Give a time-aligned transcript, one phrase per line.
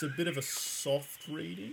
[0.00, 1.72] it's a bit of a soft reading,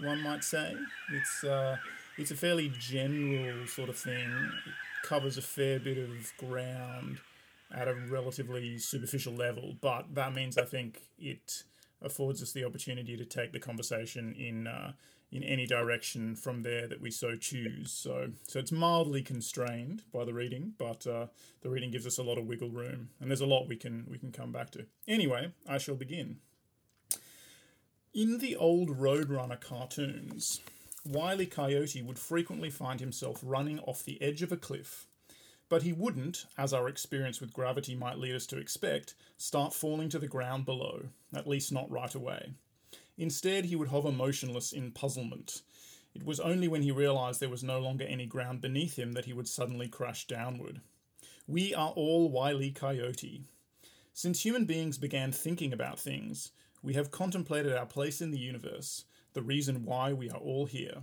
[0.00, 0.76] one might say.
[1.12, 1.76] It's uh,
[2.16, 4.30] it's a fairly general sort of thing.
[4.30, 7.18] It covers a fair bit of ground
[7.74, 11.64] at a relatively superficial level, but that means I think it
[12.00, 14.92] affords us the opportunity to take the conversation in uh,
[15.32, 17.90] in any direction from there that we so choose.
[17.90, 21.26] So so it's mildly constrained by the reading, but uh,
[21.62, 24.06] the reading gives us a lot of wiggle room, and there's a lot we can
[24.08, 24.86] we can come back to.
[25.08, 26.36] Anyway, I shall begin.
[28.16, 30.60] In the old Roadrunner cartoons,
[31.04, 31.46] Wile E.
[31.46, 35.06] Coyote would frequently find himself running off the edge of a cliff
[35.68, 40.08] but he wouldn't, as our experience with gravity might lead us to expect, start falling
[40.08, 41.02] to the ground below,
[41.34, 42.52] at least not right away.
[43.18, 45.62] Instead, he would hover motionless in puzzlement.
[46.14, 49.24] It was only when he realized there was no longer any ground beneath him that
[49.24, 50.80] he would suddenly crash downward.
[51.46, 52.70] We are all Wile E.
[52.70, 53.42] Coyote.
[54.12, 56.52] Since human beings began thinking about things,
[56.86, 60.98] we have contemplated our place in the universe, the reason why we are all here.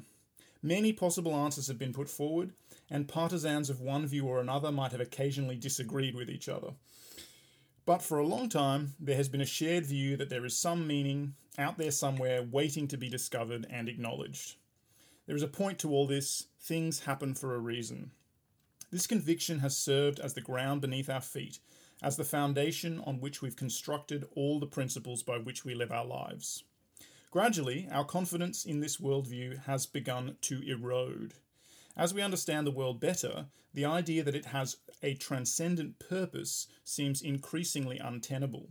[0.62, 2.54] Many possible answers have been put forward,
[2.90, 6.70] and partisans of one view or another might have occasionally disagreed with each other.
[7.86, 10.88] But for a long time, there has been a shared view that there is some
[10.88, 14.56] meaning out there somewhere waiting to be discovered and acknowledged.
[15.26, 18.12] There is a point to all this things happen for a reason.
[18.90, 21.60] This conviction has served as the ground beneath our feet,
[22.04, 26.06] as the foundation on which we've constructed all the principles by which we live our
[26.06, 26.66] lives.
[27.32, 31.34] Gradually, our confidence in this worldview has begun to erode.
[31.96, 37.22] As we understand the world better, the idea that it has a transcendent purpose seems
[37.22, 38.70] increasingly untenable.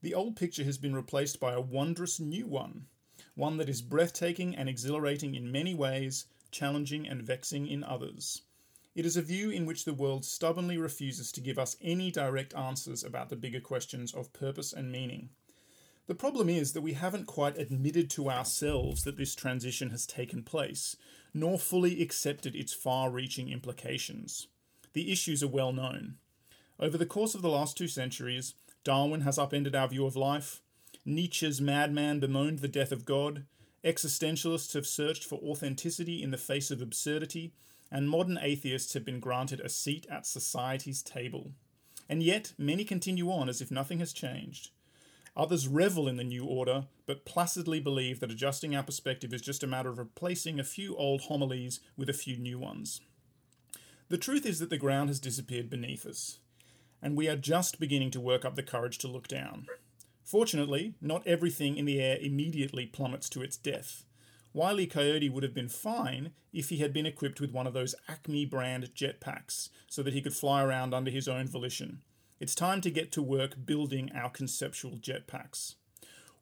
[0.00, 2.86] The old picture has been replaced by a wondrous new one,
[3.34, 8.42] one that is breathtaking and exhilarating in many ways, challenging and vexing in others.
[8.96, 12.54] It is a view in which the world stubbornly refuses to give us any direct
[12.54, 15.28] answers about the bigger questions of purpose and meaning.
[16.06, 20.42] The problem is that we haven't quite admitted to ourselves that this transition has taken
[20.42, 20.96] place,
[21.34, 24.46] nor fully accepted its far reaching implications.
[24.94, 26.14] The issues are well known.
[26.80, 30.62] Over the course of the last two centuries, Darwin has upended our view of life,
[31.04, 33.44] Nietzsche's madman bemoaned the death of God,
[33.84, 37.52] existentialists have searched for authenticity in the face of absurdity,
[37.90, 41.52] and modern atheists have been granted a seat at society's table.
[42.08, 44.70] And yet, many continue on as if nothing has changed.
[45.36, 49.62] Others revel in the new order, but placidly believe that adjusting our perspective is just
[49.62, 53.02] a matter of replacing a few old homilies with a few new ones.
[54.08, 56.38] The truth is that the ground has disappeared beneath us,
[57.02, 59.66] and we are just beginning to work up the courage to look down.
[60.24, 64.04] Fortunately, not everything in the air immediately plummets to its death.
[64.56, 64.86] Wile E.
[64.86, 68.46] Coyote would have been fine if he had been equipped with one of those Acme
[68.46, 72.00] brand jetpacks so that he could fly around under his own volition.
[72.40, 75.74] It's time to get to work building our conceptual jetpacks.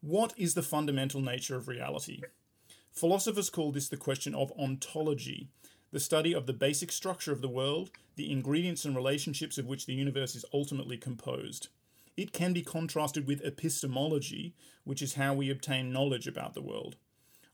[0.00, 2.20] What is the fundamental nature of reality?
[2.92, 5.48] Philosophers call this the question of ontology,
[5.91, 9.86] the study of the basic structure of the world, the ingredients and relationships of which
[9.86, 11.66] the universe is ultimately composed.
[12.16, 14.54] It can be contrasted with epistemology,
[14.84, 16.94] which is how we obtain knowledge about the world.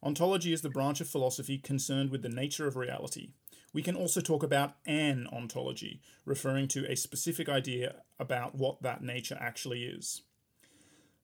[0.03, 3.31] Ontology is the branch of philosophy concerned with the nature of reality.
[3.75, 9.03] We can also talk about an ontology, referring to a specific idea about what that
[9.03, 10.23] nature actually is.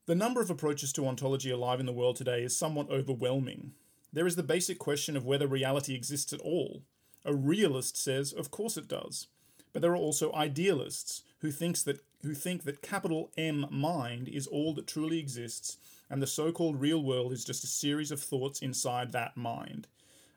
[0.04, 3.72] The number of approaches to ontology alive in the world today is somewhat overwhelming.
[4.12, 6.82] There is the basic question of whether reality exists at all.
[7.24, 9.26] A realist says, of course it does.
[9.72, 14.46] But there are also idealists who thinks that who think that capital M mind is
[14.46, 15.76] all that truly exists
[16.08, 19.86] and the so-called real world is just a series of thoughts inside that mind.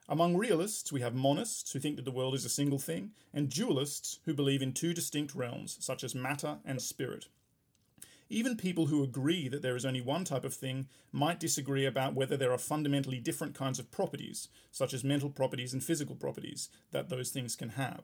[0.07, 3.50] Among realists, we have monists who think that the world is a single thing, and
[3.50, 7.27] dualists who believe in two distinct realms, such as matter and spirit.
[8.27, 12.13] Even people who agree that there is only one type of thing might disagree about
[12.13, 16.69] whether there are fundamentally different kinds of properties, such as mental properties and physical properties,
[16.92, 18.04] that those things can have.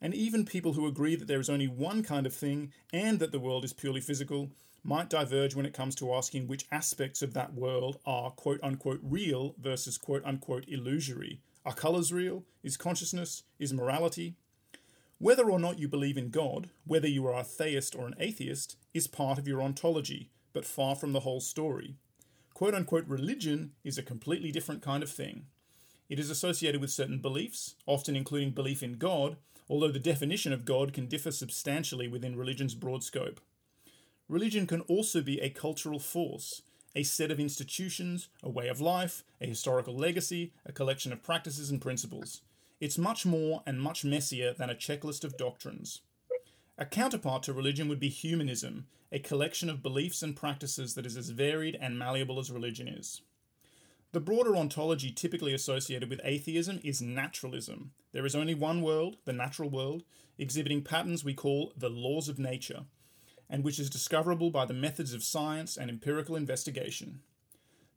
[0.00, 3.32] And even people who agree that there is only one kind of thing and that
[3.32, 4.50] the world is purely physical
[4.82, 9.00] might diverge when it comes to asking which aspects of that world are quote unquote
[9.02, 11.40] real versus quote unquote illusory.
[11.64, 12.44] Are colours real?
[12.62, 13.42] Is consciousness?
[13.58, 14.36] Is morality?
[15.18, 18.76] Whether or not you believe in God, whether you are a theist or an atheist,
[18.94, 21.96] is part of your ontology, but far from the whole story.
[22.54, 25.44] Quote unquote religion is a completely different kind of thing.
[26.08, 29.36] It is associated with certain beliefs, often including belief in God,
[29.68, 33.40] although the definition of God can differ substantially within religion's broad scope.
[34.30, 36.62] Religion can also be a cultural force,
[36.94, 41.68] a set of institutions, a way of life, a historical legacy, a collection of practices
[41.68, 42.40] and principles.
[42.80, 46.02] It's much more and much messier than a checklist of doctrines.
[46.78, 51.16] A counterpart to religion would be humanism, a collection of beliefs and practices that is
[51.16, 53.22] as varied and malleable as religion is.
[54.12, 57.90] The broader ontology typically associated with atheism is naturalism.
[58.12, 60.04] There is only one world, the natural world,
[60.38, 62.84] exhibiting patterns we call the laws of nature,
[63.50, 67.20] and which is discoverable by the methods of science and empirical investigation.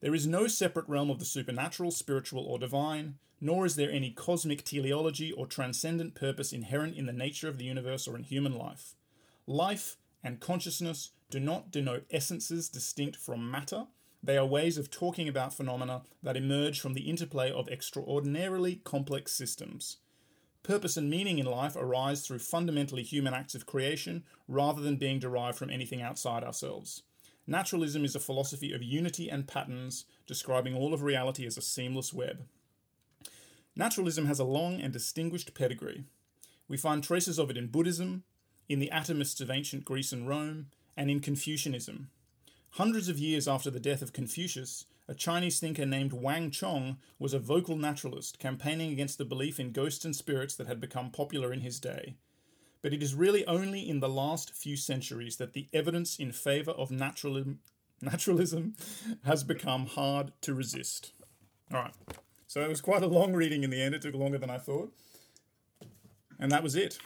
[0.01, 4.11] There is no separate realm of the supernatural, spiritual, or divine, nor is there any
[4.11, 8.57] cosmic teleology or transcendent purpose inherent in the nature of the universe or in human
[8.57, 8.95] life.
[9.47, 13.87] Life and consciousness do not denote essences distinct from matter.
[14.21, 19.33] They are ways of talking about phenomena that emerge from the interplay of extraordinarily complex
[19.33, 19.97] systems.
[20.63, 25.19] Purpose and meaning in life arise through fundamentally human acts of creation rather than being
[25.19, 27.03] derived from anything outside ourselves.
[27.45, 32.13] Naturalism is a philosophy of unity and patterns, describing all of reality as a seamless
[32.13, 32.45] web.
[33.75, 36.05] Naturalism has a long and distinguished pedigree.
[36.69, 38.23] We find traces of it in Buddhism,
[38.69, 42.09] in the atomists of ancient Greece and Rome, and in Confucianism.
[42.71, 47.33] Hundreds of years after the death of Confucius, a Chinese thinker named Wang Chong was
[47.33, 51.51] a vocal naturalist campaigning against the belief in ghosts and spirits that had become popular
[51.51, 52.15] in his day
[52.83, 56.71] but it is really only in the last few centuries that the evidence in favour
[56.71, 57.59] of naturalism,
[58.01, 58.75] naturalism
[59.23, 61.13] has become hard to resist.
[61.73, 61.93] All right,
[62.45, 63.95] so it was quite a long reading in the end.
[63.95, 64.93] It took longer than I thought,
[66.37, 66.99] and that was it.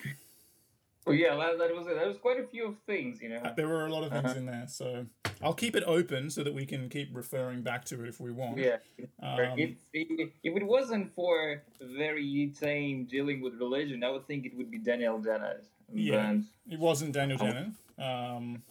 [1.08, 1.96] Well, yeah, that, that was it.
[1.96, 3.38] There was quite a few of things, you know.
[3.38, 4.38] Uh, there were a lot of things uh-huh.
[4.38, 5.06] in there, so
[5.42, 8.32] I'll keep it open so that we can keep referring back to it if we
[8.32, 8.58] want.
[8.58, 8.78] Yeah.
[9.24, 14.56] Um, if, if it wasn't for very tame dealing with religion, I would think it
[14.58, 15.64] would be Daniel Dennett.
[15.94, 16.36] Yeah.
[16.70, 17.72] It wasn't Daniel Dennett.
[17.98, 18.62] Um,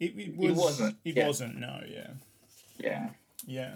[0.00, 0.96] it, it, was, it wasn't.
[1.04, 1.26] It yeah.
[1.26, 2.10] wasn't, no, yeah.
[2.78, 3.08] Yeah.
[3.46, 3.74] Yeah.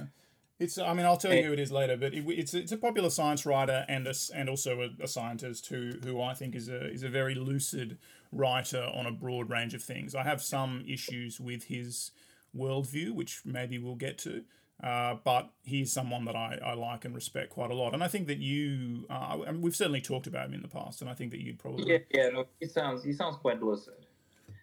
[0.59, 0.79] It's.
[0.79, 3.11] I mean, I'll tell you who it is later, but it, it's it's a popular
[3.11, 6.91] science writer and a, and also a, a, scientist who who I think is a
[6.91, 7.99] is a very lucid
[8.33, 10.15] writer on a broad range of things.
[10.15, 12.11] I have some issues with his
[12.57, 14.45] worldview, which maybe we'll get to.
[14.83, 18.07] Uh, but he's someone that I, I like and respect quite a lot, and I
[18.07, 21.11] think that you, uh, I mean, we've certainly talked about him in the past, and
[21.11, 24.07] I think that you'd probably yeah, yeah, no, he sounds he sounds quite lucid.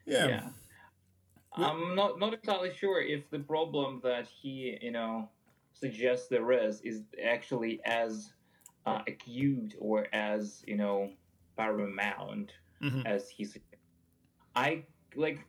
[0.06, 0.28] Yeah.
[0.28, 0.50] yeah.
[1.58, 5.30] I'm not not entirely sure if the problem that he you know
[5.80, 8.34] suggests there is is actually as
[8.86, 11.10] uh, acute or as you know
[11.58, 12.52] paramount
[12.82, 13.02] mm-hmm.
[13.06, 13.48] as he
[14.56, 14.84] I
[15.16, 15.40] like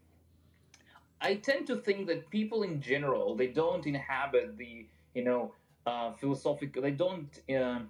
[1.20, 5.52] I tend to think that people in general they don't inhabit the you know
[5.86, 7.80] uh, philosophical they don't uh,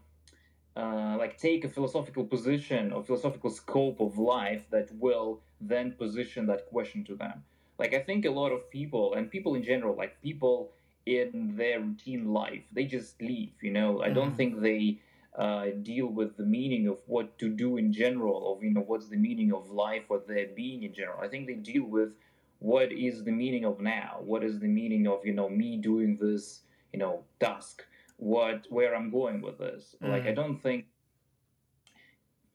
[0.76, 6.46] uh, like take a philosophical position or philosophical scope of life that will then position
[6.46, 7.42] that question to them.
[7.78, 10.72] Like I think a lot of people and people in general, like people
[11.06, 13.52] in their routine life, they just leave.
[13.62, 14.36] You know, I don't mm-hmm.
[14.36, 14.98] think they
[15.38, 19.08] uh, deal with the meaning of what to do in general, of you know what's
[19.08, 21.20] the meaning of life, what their being in general.
[21.20, 22.10] I think they deal with
[22.58, 26.18] what is the meaning of now, what is the meaning of you know me doing
[26.20, 27.84] this, you know, task,
[28.16, 29.94] what where I'm going with this.
[30.02, 30.10] Mm.
[30.10, 30.86] Like I don't think.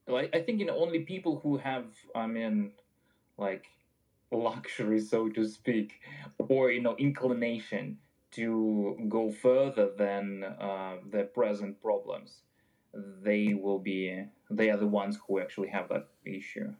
[0.08, 2.72] Like I think you know only people who have I mean,
[3.38, 3.66] like
[4.32, 6.00] luxury so to speak,
[6.38, 7.98] or you know inclination
[8.32, 12.42] to go further than uh, their present problems
[12.94, 16.74] they will be they are the ones who actually have that issue.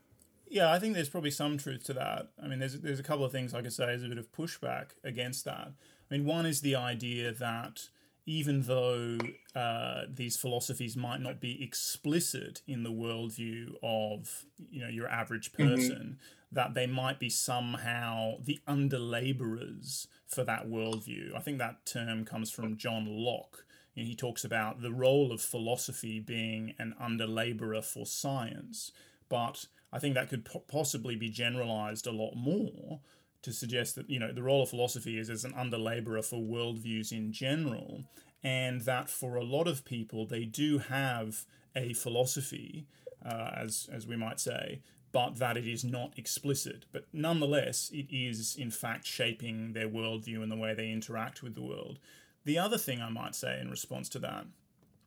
[0.49, 2.29] Yeah, I think there's probably some truth to that.
[2.43, 4.31] I mean, there's there's a couple of things I could say as a bit of
[4.33, 5.73] pushback against that.
[6.11, 7.89] I mean, one is the idea that
[8.27, 9.19] even though
[9.57, 15.53] uh, these philosophies might not be explicit in the worldview of you know your average
[15.53, 15.71] mm-hmm.
[15.71, 16.55] person, mm-hmm.
[16.55, 21.37] that they might be somehow the underlaborers for that worldview.
[21.37, 25.33] I think that term comes from John Locke, you know, he talks about the role
[25.33, 28.93] of philosophy being an underlaborer for science,
[29.29, 33.01] but I think that could possibly be generalized a lot more
[33.43, 37.13] to suggest that you know the role of philosophy is as an underlaborer for worldviews
[37.13, 38.05] in general,
[38.43, 41.45] and that for a lot of people they do have
[41.77, 42.87] a philosophy,
[43.25, 44.81] uh, as as we might say,
[45.13, 46.87] but that it is not explicit.
[46.91, 51.55] But nonetheless, it is in fact shaping their worldview and the way they interact with
[51.55, 51.99] the world.
[52.45, 54.47] The other thing I might say in response to that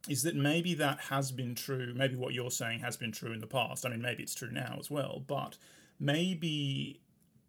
[0.07, 3.39] is that maybe that has been true, maybe what you're saying has been true in
[3.39, 3.85] the past.
[3.85, 5.57] I mean, maybe it's true now as well, but
[5.99, 7.01] maybe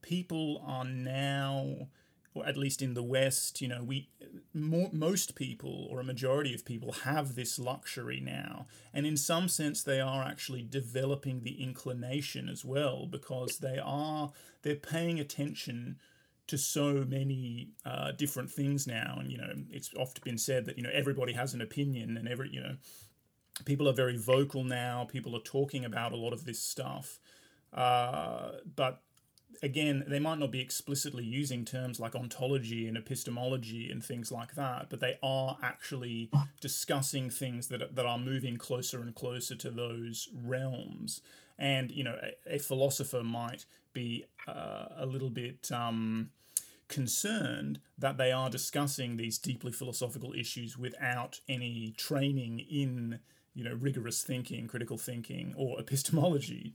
[0.03, 1.89] people are now
[2.37, 4.09] or at least in the West, you know, we
[4.55, 9.49] more, most people or a majority of people have this luxury now, and in some
[9.49, 15.99] sense, they are actually developing the inclination as well because they are they're paying attention
[16.47, 19.17] to so many uh, different things now.
[19.19, 22.29] And, you know, it's often been said that, you know, everybody has an opinion and
[22.29, 22.77] every, you know,
[23.65, 25.05] people are very vocal now.
[25.11, 27.19] People are talking about a lot of this stuff.
[27.73, 29.03] Uh, but
[29.63, 34.55] again, they might not be explicitly using terms like ontology and epistemology and things like
[34.55, 39.71] that, but they are actually discussing things that, that are moving closer and closer to
[39.71, 41.21] those realms.
[41.59, 46.31] And, you know, a, a philosopher might be uh, a little bit um,
[46.89, 53.21] concerned that they are discussing these deeply philosophical issues without any training in,
[53.55, 56.75] you know, rigorous thinking, critical thinking, or epistemology.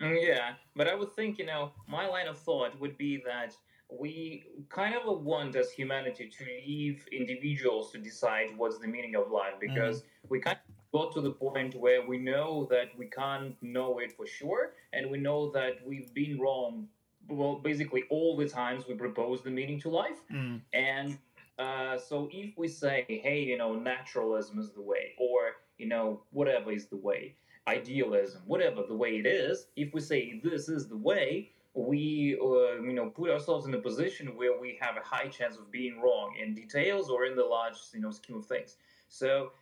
[0.00, 3.54] Mm, yeah, but I would think, you know, my line of thought would be that
[3.98, 9.30] we kind of want as humanity to leave individuals to decide what's the meaning of
[9.30, 10.04] life because mm.
[10.28, 14.12] we kind of got to the point where we know that we can't know it
[14.12, 16.86] for sure and we know that we've been wrong
[17.28, 20.60] well basically all the times we propose the meaning to life mm.
[20.72, 21.18] and
[21.58, 26.20] uh, so if we say hey you know naturalism is the way or you know
[26.30, 27.34] whatever is the way
[27.68, 32.82] idealism, whatever the way it is, if we say this is the way, we uh,
[32.82, 36.00] you know put ourselves in a position where we have a high chance of being
[36.00, 38.76] wrong in details or in the large you know scheme of things.
[39.08, 39.52] So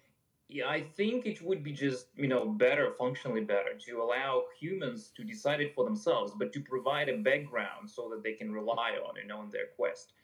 [0.49, 5.11] yeah, I think it would be just you know better, functionally better, to allow humans
[5.17, 8.93] to decide it for themselves, but to provide a background so that they can rely
[9.07, 10.15] on you know in their quest.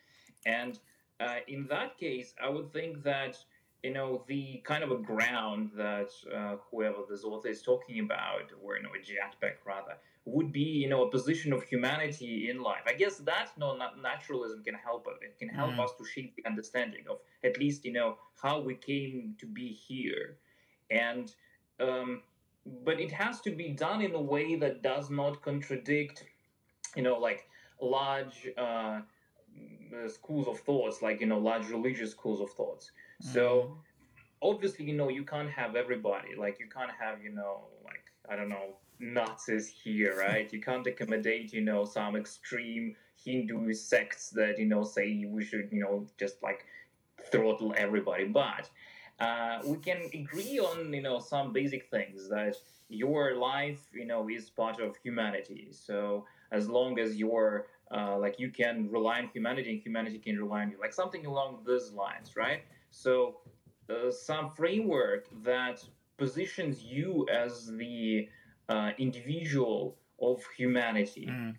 [0.46, 0.78] And
[1.20, 3.36] uh, in that case, I would think that
[3.84, 8.50] you know the kind of a ground that uh, whoever this author is talking about,
[8.62, 12.62] or you know a jetpack rather, would be you know a position of humanity in
[12.62, 12.84] life.
[12.86, 15.18] I guess that no naturalism can help us.
[15.20, 15.84] It can help mm.
[15.84, 19.68] us to shape the understanding of at least you know how we came to be
[19.68, 20.38] here,
[20.90, 21.32] and
[21.78, 22.22] um,
[22.84, 26.24] but it has to be done in a way that does not contradict,
[26.96, 27.46] you know, like
[27.82, 28.48] large.
[28.56, 29.00] Uh,
[30.08, 33.74] schools of thoughts like you know large religious schools of thoughts so mm-hmm.
[34.42, 36.34] obviously, you know, you can't have everybody.
[36.36, 40.52] Like you can't have, you know, like I don't know, Nazis here, right?
[40.52, 45.68] you can't accommodate, you know, some extreme Hindu sects that you know say we should,
[45.72, 46.66] you know, just like
[47.30, 48.24] throttle everybody.
[48.24, 48.68] But
[49.20, 52.56] uh, we can agree on, you know, some basic things that
[52.88, 55.68] your life, you know, is part of humanity.
[55.70, 60.38] So as long as you're uh, like you can rely on humanity and humanity can
[60.38, 62.62] rely on you, like something along those lines, right?
[62.90, 63.38] So,
[63.90, 65.84] uh, some framework that
[66.16, 68.28] positions you as the
[68.68, 71.54] uh, individual of humanity, mm.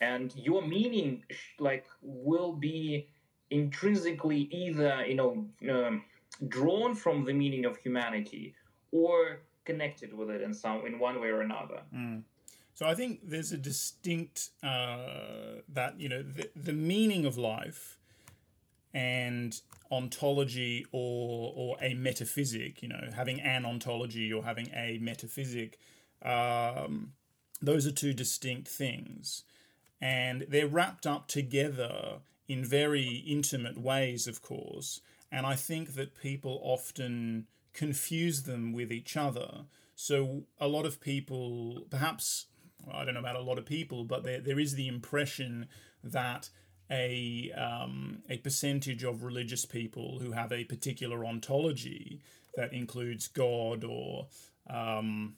[0.00, 1.24] and your meaning,
[1.58, 3.08] like, will be
[3.50, 6.04] intrinsically either you know um,
[6.48, 8.54] drawn from the meaning of humanity
[8.92, 11.82] or connected with it in some in one way or another.
[11.94, 12.22] Mm.
[12.76, 17.96] So I think there's a distinct uh, that you know the, the meaning of life
[18.92, 19.58] and
[19.90, 25.78] ontology or or a metaphysic you know having an ontology or having a metaphysic
[26.20, 27.12] um,
[27.62, 29.44] those are two distinct things.
[29.98, 35.00] And they're wrapped up together in very intimate ways of course.
[35.32, 39.64] And i think that people often confuse them with each other.
[39.94, 42.46] So a lot of people perhaps
[42.92, 45.66] i don't know about a lot of people but there, there is the impression
[46.02, 46.48] that
[46.90, 52.20] a um, a percentage of religious people who have a particular ontology
[52.54, 54.26] that includes God or
[54.68, 55.34] um,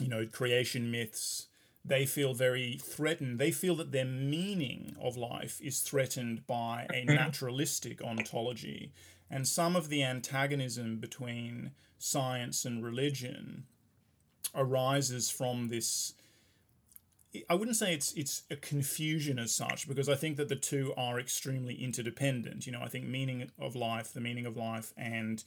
[0.00, 1.46] you know creation myths.
[1.84, 3.38] They feel very threatened.
[3.38, 8.92] They feel that their meaning of life is threatened by a naturalistic ontology,
[9.30, 13.64] and some of the antagonism between science and religion
[14.54, 16.14] arises from this
[17.48, 20.94] I wouldn't say it's it's a confusion as such because I think that the two
[20.96, 22.66] are extremely interdependent.
[22.66, 25.44] You know, I think meaning of life, the meaning of life, and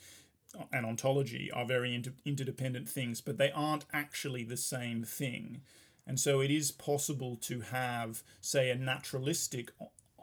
[0.71, 5.61] and ontology are very inter- interdependent things, but they aren't actually the same thing.
[6.05, 9.71] And so it is possible to have, say, a naturalistic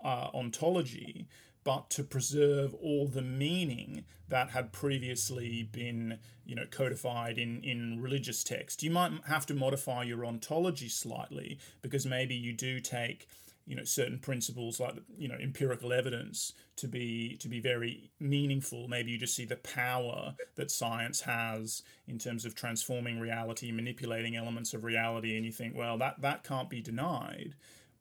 [0.04, 1.28] uh, ontology
[1.68, 8.00] but to preserve all the meaning that had previously been you know codified in in
[8.00, 8.82] religious text.
[8.82, 13.28] You might have to modify your ontology slightly because maybe you do take
[13.66, 18.88] you know certain principles like you know empirical evidence to be to be very meaningful.
[18.88, 24.37] Maybe you just see the power that science has in terms of transforming reality manipulating
[24.37, 27.56] elements of reality and you think well that that can't be denied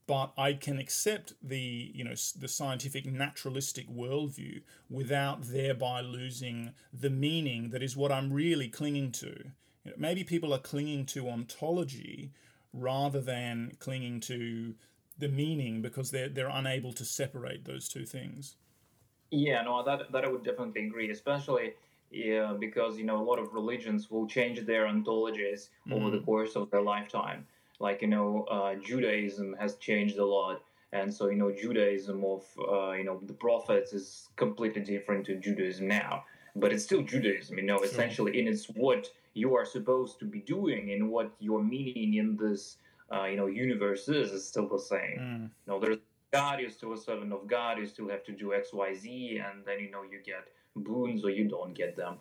[0.07, 7.09] but I can accept the you know the scientific naturalistic worldview without thereby losing the
[7.09, 9.27] meaning that is what I'm really clinging to.
[9.83, 12.31] You know, maybe people are clinging to ontology
[12.73, 14.75] rather than clinging to
[15.17, 18.55] the meaning because they're they're unable to separate those two things.
[19.29, 21.73] Yeah, no, that that I would definitely agree, especially
[22.11, 25.93] yeah, because you know a lot of religions will change their ontologies mm.
[25.93, 26.25] over the mm.
[26.25, 27.45] course of their lifetime.
[27.79, 32.43] Like you know, uh, Judaism has changed a lot, and so you know, Judaism of
[32.57, 36.23] uh, you know the prophets is completely different to Judaism now.
[36.55, 37.79] But it's still Judaism, you know.
[37.79, 42.35] Essentially, in it's what you are supposed to be doing and what your meaning in
[42.35, 42.77] this
[43.13, 45.17] uh, you know universe is is still the same.
[45.19, 45.41] Mm.
[45.43, 45.99] You know, there's
[46.31, 47.77] God, you're still a servant of God.
[47.77, 51.23] You still have to do X, Y, Z, and then you know you get boons
[51.23, 52.17] or you don't get them.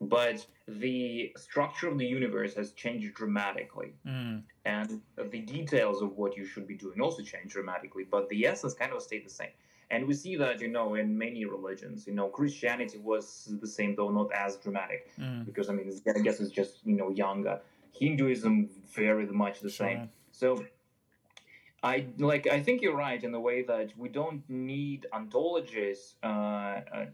[0.00, 4.42] But the structure of the universe has changed dramatically, mm.
[4.64, 8.04] and the details of what you should be doing also change dramatically.
[8.10, 9.50] But the essence kind of stayed the same.
[9.90, 12.06] And we see that, you know, in many religions.
[12.06, 15.44] You know, Christianity was the same, though not as dramatic, mm.
[15.44, 17.60] because I mean, I guess it's just you know younger.
[17.92, 19.86] Hinduism very much the sure.
[19.86, 20.10] same.
[20.32, 20.64] So
[21.84, 22.46] I like.
[22.46, 27.06] I think you're right in the way that we don't need ontologies uh, uh,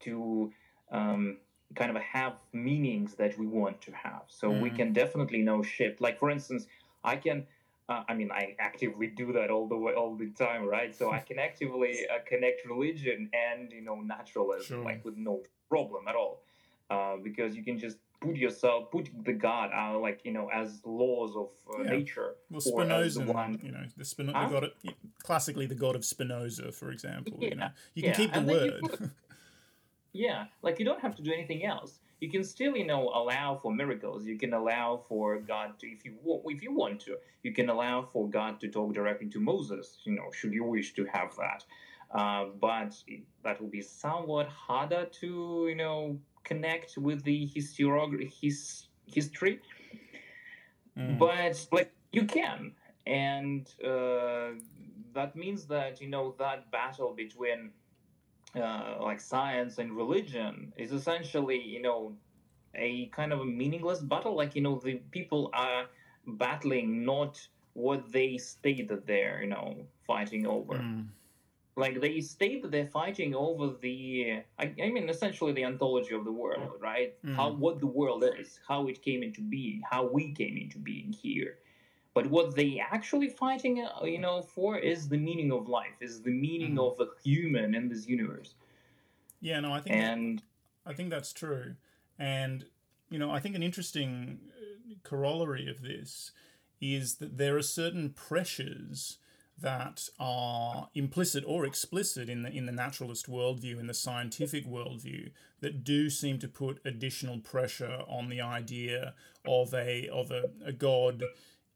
[0.00, 0.52] to
[0.92, 1.38] um,
[1.74, 4.22] kind of have meanings that we want to have.
[4.28, 4.60] So mm.
[4.60, 6.00] we can definitely know shift.
[6.00, 6.66] Like for instance,
[7.04, 7.46] I can.
[7.88, 10.94] Uh, I mean, I actively do that all the way, all the time, right?
[10.94, 14.84] So I can actively uh, connect religion and you know naturalism, sure.
[14.84, 16.42] like with no problem at all,
[16.90, 20.80] uh, because you can just put yourself, put the God, uh, like you know, as
[20.84, 21.90] laws of uh, yeah.
[21.90, 22.36] nature.
[22.50, 23.60] Well, Spinoza, one...
[23.62, 24.46] you know, the Spino- huh?
[24.46, 24.70] the god of,
[25.22, 27.36] classically the god of Spinoza, for example.
[27.40, 27.48] Yeah.
[27.48, 28.16] You know, you can yeah.
[28.16, 29.10] keep the and word.
[30.12, 32.00] Yeah, like you don't have to do anything else.
[32.20, 34.26] You can still, you know, allow for miracles.
[34.26, 36.14] You can allow for God to, if you
[36.46, 39.98] if you want to, you can allow for God to talk directly to Moses.
[40.04, 41.64] You know, should you wish to have that.
[42.14, 42.94] Uh, but
[43.42, 49.60] that will be somewhat harder to, you know, connect with the historiography, his history.
[50.96, 51.18] Mm.
[51.18, 52.72] But like you can,
[53.06, 54.60] and uh,
[55.14, 57.70] that means that you know that battle between
[58.56, 62.14] uh, like science and religion is essentially you know
[62.74, 64.36] a kind of a meaningless battle.
[64.36, 65.86] Like you know the people are
[66.26, 67.40] battling not
[67.74, 70.74] what they state that they're you know fighting over.
[70.74, 71.06] Mm
[71.76, 76.24] like they state that they're fighting over the I, I, mean essentially the ontology of
[76.24, 77.34] the world right mm.
[77.34, 81.12] how what the world is how it came into being how we came into being
[81.12, 81.58] here
[82.14, 86.20] but what they actually fighting uh, you know for is the meaning of life is
[86.22, 86.92] the meaning mm.
[86.92, 88.54] of a human in this universe.
[89.40, 91.74] Yeah no i think and that, i think that's true.
[92.18, 92.64] And
[93.10, 96.32] you know i think an interesting uh, corollary of this
[96.80, 99.18] is that there are certain pressures
[99.62, 105.30] that are implicit or explicit in the in the naturalist worldview, in the scientific worldview,
[105.60, 109.14] that do seem to put additional pressure on the idea
[109.46, 111.22] of a of a, a god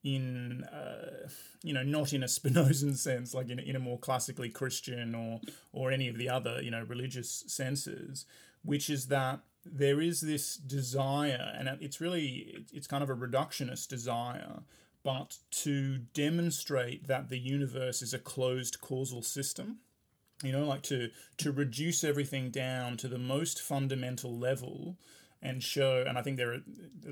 [0.06, 1.28] in uh,
[1.62, 5.40] you know not in a Spinozan sense, like in, in a more classically Christian or
[5.72, 8.24] or any of the other you know religious senses,
[8.64, 13.88] which is that there is this desire, and it's really it's kind of a reductionist
[13.88, 14.60] desire
[15.02, 19.78] but to demonstrate that the universe is a closed causal system
[20.42, 24.96] you know like to to reduce everything down to the most fundamental level
[25.42, 26.60] and show and i think there are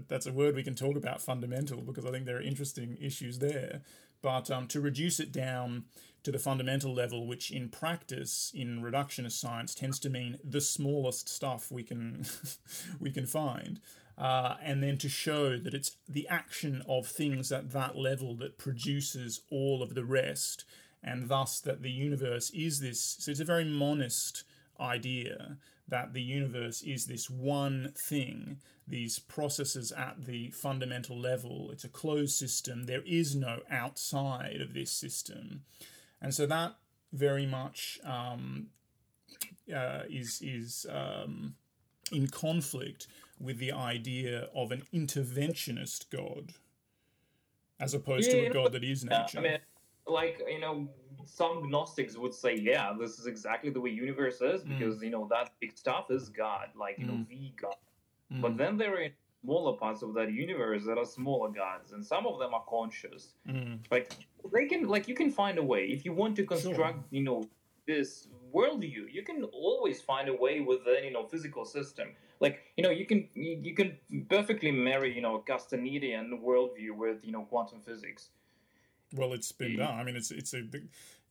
[0.08, 3.38] that's a word we can talk about fundamental because i think there are interesting issues
[3.38, 3.82] there
[4.22, 5.84] but um, to reduce it down
[6.22, 11.28] to the fundamental level which in practice in reductionist science tends to mean the smallest
[11.28, 12.24] stuff we can
[13.00, 13.80] we can find
[14.16, 18.58] uh, and then to show that it's the action of things at that level that
[18.58, 20.64] produces all of the rest,
[21.02, 23.16] and thus that the universe is this.
[23.18, 24.44] So it's a very monist
[24.78, 25.56] idea
[25.88, 31.70] that the universe is this one thing, these processes at the fundamental level.
[31.70, 32.84] It's a closed system.
[32.84, 35.62] There is no outside of this system.
[36.22, 36.76] And so that
[37.12, 38.68] very much um,
[39.74, 41.54] uh, is, is um,
[42.10, 43.06] in conflict
[43.38, 46.54] with the idea of an interventionist God
[47.80, 49.38] as opposed yeah, to a God that is nature.
[49.38, 49.58] I mean,
[50.06, 50.88] like, you know,
[51.26, 54.68] some Gnostics would say, yeah, this is exactly the way universe is mm.
[54.68, 55.04] because, mm.
[55.04, 57.08] you know, that big stuff is God, like, you mm.
[57.08, 57.74] know, the God.
[58.32, 58.40] Mm.
[58.40, 59.08] But then there are
[59.42, 63.34] smaller parts of that universe that are smaller gods, and some of them are conscious.
[63.48, 63.80] Mm.
[63.90, 64.12] Like,
[64.52, 65.86] they can, like, you can find a way.
[65.86, 67.04] If you want to construct, sure.
[67.10, 67.48] you know,
[67.86, 72.08] this worldview, you can always find a way with the, you know, physical system
[72.40, 73.96] like you know you can you can
[74.28, 78.30] perfectly marry you know Castanedian worldview with you know quantum physics.
[79.14, 79.98] Well, it's been done.
[79.98, 80.62] I mean, it's it's a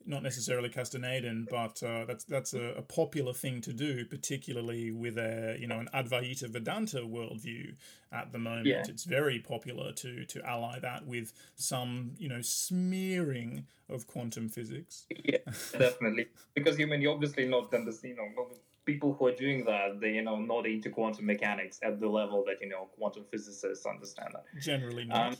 [0.05, 5.17] not necessarily Castanedian, but uh, that's that's a, a, popular thing to do, particularly with
[5.17, 7.75] a you know an Advaita Vedanta worldview
[8.11, 8.67] at the moment.
[8.67, 8.83] Yeah.
[8.87, 15.05] It's very popular to to ally that with some you know smearing of quantum physics.
[15.23, 15.37] Yeah,
[15.71, 18.47] definitely, because you mean you're obviously not understand, you know
[18.85, 22.43] people who are doing that, they you know not into quantum mechanics at the level
[22.47, 24.43] that you know quantum physicists understand that.
[24.61, 25.27] Generally not.
[25.29, 25.37] Um,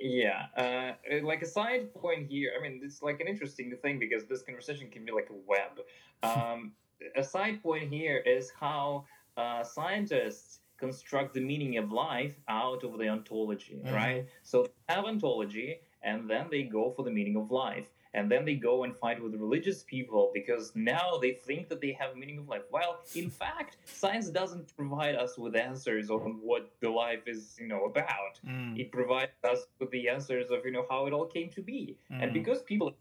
[0.00, 2.52] yeah, uh, like a side point here.
[2.58, 5.80] I mean, it's like an interesting thing because this conversation can be like a web.
[6.22, 6.72] Um,
[7.14, 9.04] a side point here is how
[9.36, 13.94] uh, scientists construct the meaning of life out of the ontology, mm-hmm.
[13.94, 14.26] right?
[14.42, 18.46] So they have ontology, and then they go for the meaning of life and then
[18.46, 22.16] they go and fight with religious people because now they think that they have a
[22.16, 22.62] meaning of life.
[22.72, 27.68] Well, in fact, science doesn't provide us with answers on what the life is, you
[27.68, 28.40] know, about.
[28.48, 28.80] Mm.
[28.80, 31.98] It provides us with the answers of, you know, how it all came to be.
[32.10, 32.22] Mm.
[32.22, 32.94] And because people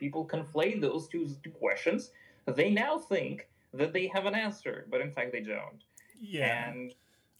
[0.00, 2.10] people conflate those two, two questions,
[2.46, 5.84] they now think that they have an answer, but in fact they don't.
[6.20, 6.70] Yeah.
[6.70, 6.92] And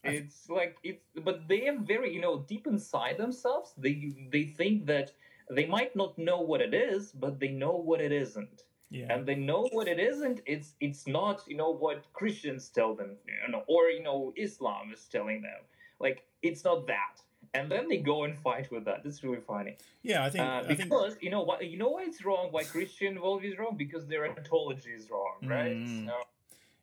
[0.05, 4.85] it's like it's but they are very, you know, deep inside themselves, they they think
[4.85, 5.11] that
[5.49, 8.63] they might not know what it is, but they know what it isn't.
[8.89, 9.13] Yeah.
[9.13, 10.41] And they know what it isn't.
[10.45, 14.91] It's it's not you know what Christians tell them, you know, or you know Islam
[14.93, 15.59] is telling them.
[15.99, 17.21] Like it's not that.
[17.53, 19.01] And then they go and fight with that.
[19.05, 19.77] It's really funny.
[20.03, 21.23] Yeah, I think uh, because I think...
[21.23, 22.47] you know what you know why it's wrong.
[22.51, 25.75] Why Christian worldview is wrong because their ontology is wrong, right?
[25.75, 26.07] Mm.
[26.07, 26.13] So,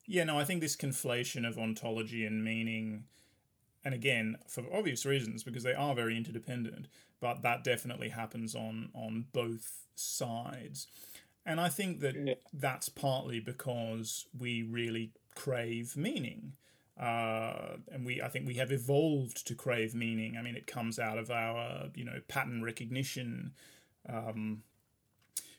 [0.07, 3.05] yeah, no, I think this conflation of ontology and meaning,
[3.85, 6.87] and again for obvious reasons because they are very interdependent
[7.25, 10.87] but that definitely happens on on both sides.
[11.47, 12.35] And I think that yeah.
[12.53, 16.53] that's partly because we really crave meaning.
[17.01, 20.37] Uh, and we, I think we have evolved to crave meaning.
[20.37, 23.53] I mean, it comes out of our, you know, pattern recognition
[24.09, 24.63] um,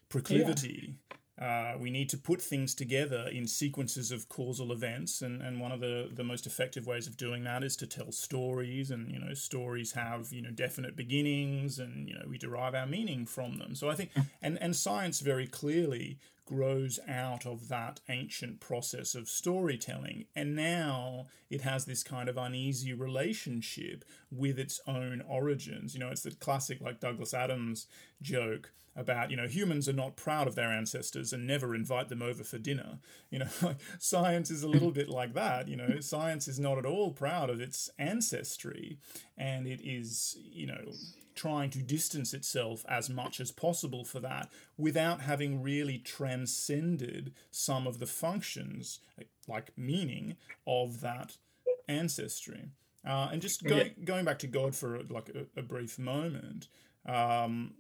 [0.07, 0.93] proclivity.
[1.11, 1.17] Yeah.
[1.39, 5.71] Uh, we need to put things together in sequences of causal events, and, and one
[5.71, 8.89] of the, the most effective ways of doing that is to tell stories.
[8.89, 12.87] And you know, stories have you know definite beginnings, and you know we derive our
[12.87, 13.75] meaning from them.
[13.75, 19.27] So I think, and and science very clearly grows out of that ancient process of
[19.27, 20.25] storytelling.
[20.35, 25.93] And now it has this kind of uneasy relationship with its own origins.
[25.93, 27.87] You know, it's the classic, like Douglas Adams
[28.21, 32.21] joke about you know humans are not proud of their ancestors and never invite them
[32.21, 33.47] over for dinner you know
[33.99, 37.49] science is a little bit like that you know science is not at all proud
[37.49, 38.97] of its ancestry
[39.37, 40.81] and it is you know
[41.35, 47.85] trying to distance itself as much as possible for that without having really transcended some
[47.85, 48.99] of the functions
[49.47, 51.37] like meaning of that
[51.87, 52.69] ancestry
[53.07, 54.03] uh, and just going, yeah.
[54.05, 56.67] going back to god for like a, a brief moment
[57.05, 57.73] um,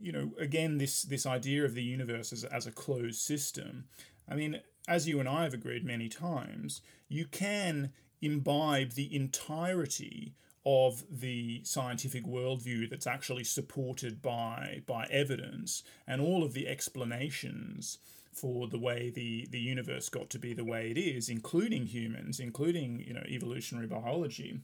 [0.00, 3.84] you know, again, this this idea of the universe as, as a closed system.
[4.28, 10.34] I mean, as you and I have agreed many times, you can imbibe the entirety
[10.66, 17.98] of the scientific worldview that's actually supported by by evidence and all of the explanations
[18.34, 22.40] for the way the, the universe got to be the way it is, including humans,
[22.40, 24.60] including you know evolutionary biology,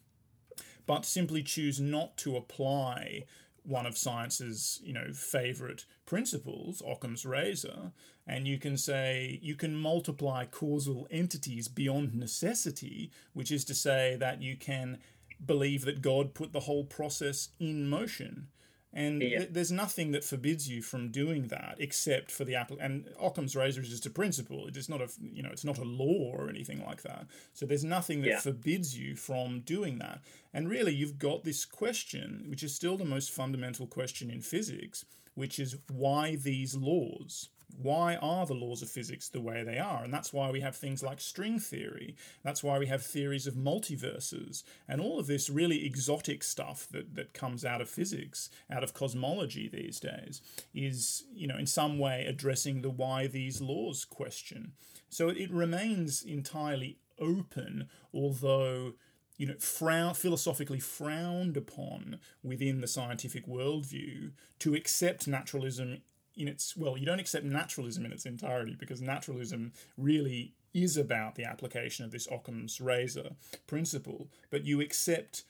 [0.87, 3.25] but simply choose not to apply
[3.63, 7.93] one of science's you know favorite principles occam's razor
[8.27, 14.17] and you can say you can multiply causal entities beyond necessity which is to say
[14.19, 14.99] that you can
[15.45, 18.49] believe that god put the whole process in motion.
[18.93, 19.39] And yeah.
[19.39, 23.55] th- there's nothing that forbids you from doing that except for the apple and Occam's
[23.55, 24.67] razor is just a principle.
[24.67, 27.27] It is not a you know it's not a law or anything like that.
[27.53, 28.41] So there's nothing that yeah.
[28.41, 30.21] forbids you from doing that.
[30.53, 35.05] And really you've got this question which is still the most fundamental question in physics
[35.35, 40.05] which is why these laws why are the laws of physics the way they are?
[40.05, 42.17] And that's why we have things like string theory.
[42.43, 47.15] That's why we have theories of multiverses and all of this really exotic stuff that,
[47.15, 50.43] that comes out of physics, out of cosmology these days,
[50.75, 54.73] is, you know, in some way addressing the why these laws question.
[55.09, 58.95] So it remains entirely open, although
[59.41, 66.03] you know, frown, philosophically frowned upon within the scientific worldview to accept naturalism
[66.41, 71.35] in its well, you don't accept naturalism in its entirety because naturalism really is about
[71.35, 73.31] the application of this Occam's razor
[73.67, 75.45] principle, but you accept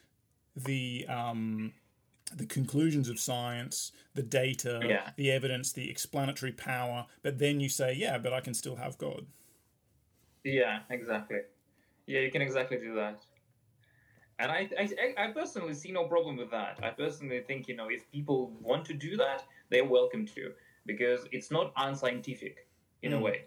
[0.56, 1.72] the um,
[2.34, 5.10] the conclusions of science, the data, yeah.
[5.16, 8.98] the evidence, the explanatory power, but then you say, yeah, but I can still have
[8.98, 9.26] God.
[10.44, 11.40] Yeah, exactly.
[12.06, 13.24] Yeah, you can exactly do that.
[14.38, 16.78] And I, I, I personally see no problem with that.
[16.82, 20.52] I personally think, you know, if people want to do that, they're welcome to
[20.86, 22.66] because it's not unscientific
[23.02, 23.14] in mm.
[23.14, 23.24] a hmm.
[23.24, 23.44] way.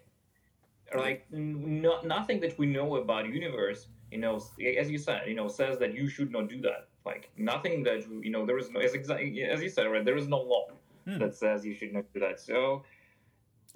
[0.95, 4.35] Like no, nothing that we know about universe, you know,
[4.77, 6.87] as you said, you know, says that you should not do that.
[7.03, 10.05] Like nothing that you know, there is no as exactly as you said, right?
[10.05, 10.67] There is no law
[11.07, 11.19] mm.
[11.19, 12.39] that says you should not do that.
[12.39, 12.83] So,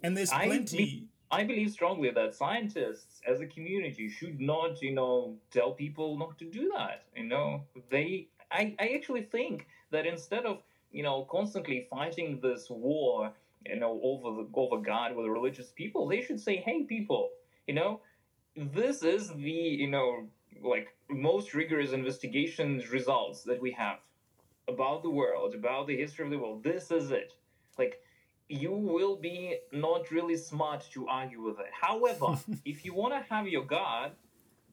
[0.03, 1.07] and there's plenty.
[1.29, 6.37] I believe strongly that scientists as a community should not, you know, tell people not
[6.39, 7.03] to do that.
[7.15, 12.69] You know, they, I, I actually think that instead of, you know, constantly fighting this
[12.69, 13.33] war,
[13.69, 17.29] you know, over the, over God with religious people, they should say, hey, people,
[17.67, 18.01] you know,
[18.55, 20.27] this is the, you know,
[20.63, 23.99] like most rigorous investigations results that we have
[24.67, 26.63] about the world, about the history of the world.
[26.63, 27.33] This is it.
[27.77, 27.99] Like,
[28.49, 31.67] you will be not really smart to argue with it.
[31.71, 34.11] However, if you want to have your God,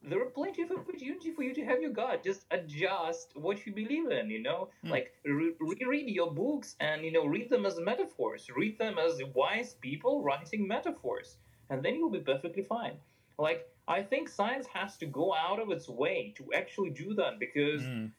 [0.07, 2.19] there are plenty of opportunity for you to have your God.
[2.23, 4.69] Just adjust what you believe in, you know?
[4.83, 4.91] Mm.
[4.91, 8.47] Like, re- reread your books and, you know, read them as metaphors.
[8.55, 11.37] Read them as wise people writing metaphors.
[11.69, 12.93] And then you'll be perfectly fine.
[13.37, 17.39] Like, I think science has to go out of its way to actually do that
[17.39, 18.11] because, mm.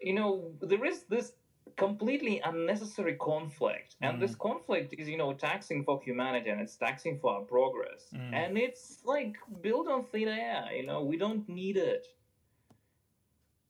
[0.00, 1.32] you know, there is this
[1.76, 3.96] completely unnecessary conflict.
[4.02, 4.20] And mm.
[4.20, 8.02] this conflict is you know taxing for humanity and it's taxing for our progress.
[8.14, 8.34] Mm.
[8.34, 12.06] and it's like built on thin air you know we don't need it.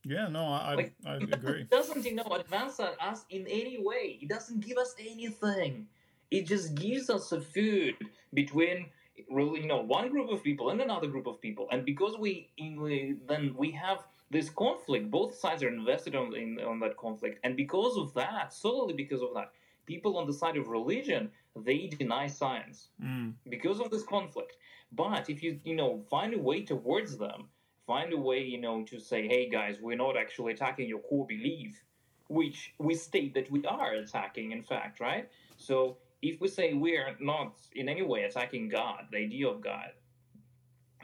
[0.05, 1.61] Yeah no i, like, I, I agree.
[1.62, 4.18] it doesn't you know advance us in any way.
[4.22, 5.87] It doesn't give us anything.
[6.31, 7.94] It just gives us a food
[8.33, 8.87] between
[9.31, 11.68] really you know one group of people and another group of people.
[11.70, 13.98] And because we, we then we have
[14.30, 17.40] this conflict both sides are invested on, in, on that conflict.
[17.44, 19.52] And because of that solely because of that
[19.86, 23.32] people on the side of religion they deny science mm.
[23.48, 24.56] because of this conflict.
[24.92, 27.48] But if you you know find a way towards them
[27.86, 31.26] find a way you know to say hey guys we're not actually attacking your core
[31.26, 31.84] belief
[32.28, 35.28] which we state that we are attacking in fact right?
[35.56, 39.60] So if we say we are not in any way attacking god the idea of
[39.60, 39.90] god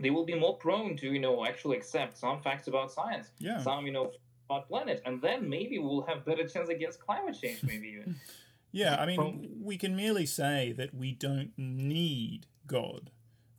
[0.00, 3.60] they will be more prone to you know actually accept some facts about science yeah.
[3.60, 4.10] some you know
[4.48, 8.16] about planet and then maybe we'll have better chance against climate change maybe even
[8.72, 13.10] yeah i mean we can merely say that we don't need god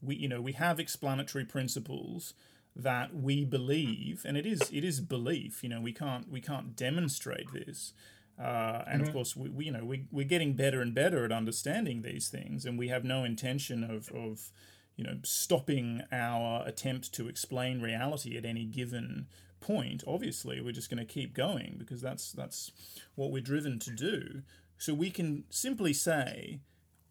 [0.01, 2.33] we you know we have explanatory principles
[2.75, 6.75] that we believe and it is it is belief you know we can't we can't
[6.75, 7.93] demonstrate this
[8.39, 9.07] uh, and mm-hmm.
[9.07, 12.27] of course we, we, you know we, we're getting better and better at understanding these
[12.27, 14.51] things and we have no intention of, of
[14.97, 19.27] you know, stopping our attempt to explain reality at any given
[19.61, 20.03] point.
[20.05, 22.71] Obviously, we're just going to keep going because that's that's
[23.15, 24.41] what we're driven to do.
[24.77, 26.59] So we can simply say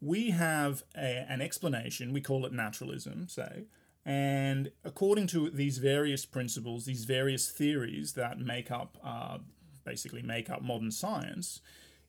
[0.01, 2.13] we have a, an explanation.
[2.13, 3.65] We call it naturalism, say.
[4.05, 9.39] And according to these various principles, these various theories that make up, uh,
[9.83, 11.61] basically make up modern science,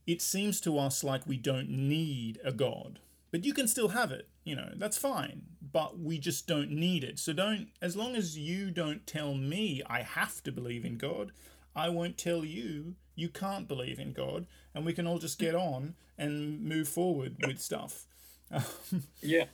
[0.06, 3.00] it seems to us like we don't need a God.
[3.30, 7.04] But you can still have it, you know, that's fine but we just don't need
[7.04, 7.18] it.
[7.18, 11.32] So don't, as long as you don't tell me I have to believe in God,
[11.74, 15.54] I won't tell you you can't believe in God, and we can all just get
[15.54, 18.06] on and move forward with stuff.
[19.20, 19.44] yeah,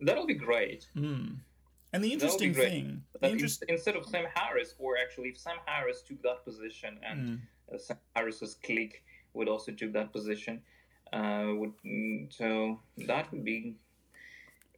[0.00, 0.88] that'll be great.
[0.96, 1.36] Mm.
[1.92, 6.02] And the interesting thing, the interest- instead of Sam Harris, or actually if Sam Harris
[6.02, 7.40] took that position and
[7.72, 7.80] mm.
[7.80, 10.60] Sam Harris's clique would also took that position,
[11.12, 13.74] uh, would mm, so that would be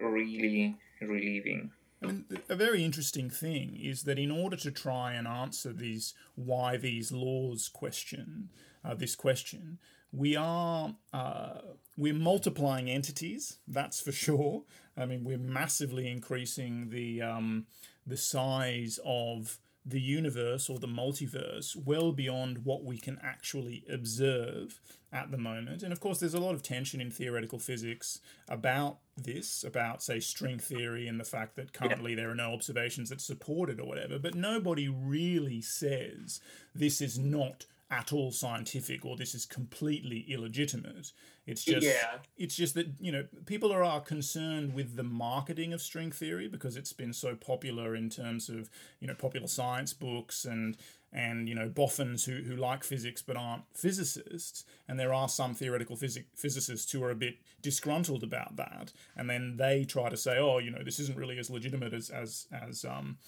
[0.01, 1.71] really relieving.
[2.01, 6.77] And a very interesting thing is that in order to try and answer these why
[6.77, 8.49] these laws question,
[8.85, 9.79] uh, this question,
[10.13, 11.61] we are uh,
[11.97, 13.59] we're multiplying entities.
[13.69, 14.65] That's for sure.
[14.97, 17.67] I mean, we're massively increasing the um,
[18.07, 24.81] the size of the universe or the multiverse well beyond what we can actually observe
[25.13, 25.83] at the moment.
[25.83, 30.21] And of course, there's a lot of tension in theoretical physics about this, about, say,
[30.21, 32.17] string theory and the fact that currently yeah.
[32.17, 34.19] there are no observations that support it or whatever.
[34.19, 36.41] But nobody really says
[36.75, 41.13] this is not at all scientific or this is completely illegitimate.
[41.47, 42.19] It's just yeah.
[42.39, 46.49] it's just that you know people are, are concerned with the marketing of string theory
[46.49, 50.79] because it's been so popular in terms of you know popular science books and
[51.13, 55.55] and you know boffins who, who like physics but aren't physicists and there are some
[55.55, 60.17] theoretical phys- physicists who are a bit disgruntled about that and then they try to
[60.17, 63.19] say oh you know this isn't really as legitimate as as as um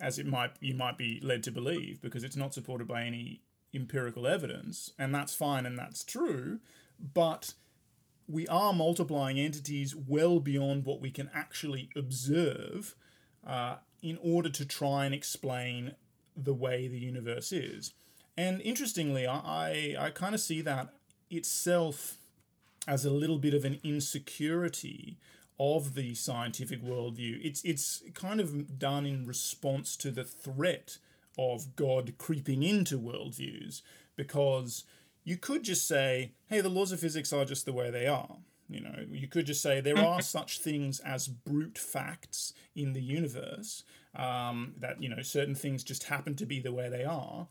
[0.00, 3.40] as it might you might be led to believe because it's not supported by any
[3.74, 6.58] empirical evidence and that's fine and that's true
[7.14, 7.54] but
[8.28, 12.94] we are multiplying entities well beyond what we can actually observe
[13.46, 15.94] uh, in order to try and explain
[16.36, 17.92] the way the universe is.
[18.36, 20.94] And interestingly, I, I, I kind of see that
[21.30, 22.18] itself
[22.88, 25.18] as a little bit of an insecurity
[25.60, 27.38] of the scientific worldview.
[27.44, 30.98] It's it's kind of done in response to the threat
[31.38, 33.82] of God creeping into worldviews,
[34.16, 34.84] because
[35.24, 38.38] you could just say, "Hey, the laws of physics are just the way they are."
[38.68, 43.02] You know, you could just say there are such things as brute facts in the
[43.02, 43.84] universe
[44.16, 47.48] um, that you know certain things just happen to be the way they are,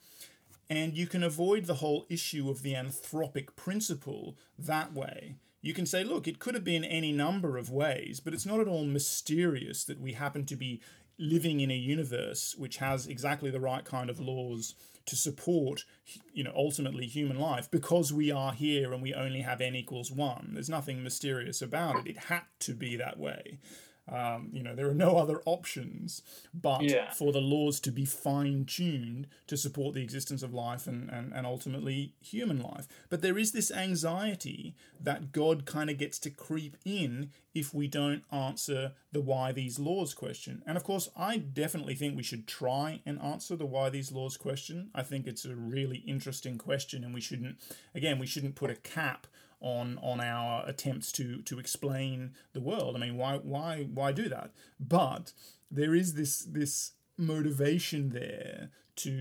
[0.69, 5.35] and you can avoid the whole issue of the anthropic principle that way.
[5.63, 8.59] You can say, look, it could have been any number of ways, but it's not
[8.59, 10.81] at all mysterious that we happen to be
[11.21, 15.85] living in a universe which has exactly the right kind of laws to support
[16.33, 20.11] you know ultimately human life because we are here and we only have n equals
[20.11, 22.07] 1 there's nothing mysterious about it.
[22.07, 23.59] It had to be that way
[24.09, 26.21] um, you know, there are no other options
[26.53, 27.11] but Yeah.
[27.11, 31.31] for the laws to be fine tuned to support the existence of life and, and,
[31.33, 32.87] and ultimately human life.
[33.09, 37.87] But there is this anxiety that God kind of gets to creep in if we
[37.87, 40.61] don't answer the why these laws question.
[40.65, 44.37] And of course, I definitely think we should try and answer the why these laws
[44.37, 44.89] question.
[44.95, 47.57] I think it's a really interesting question, and we shouldn't,
[47.93, 49.27] again, we shouldn't put a cap
[49.61, 52.95] on on our attempts to to explain the world.
[52.95, 54.51] I mean, why why why do that?
[54.79, 55.33] But
[55.69, 59.11] there is this this motivation there to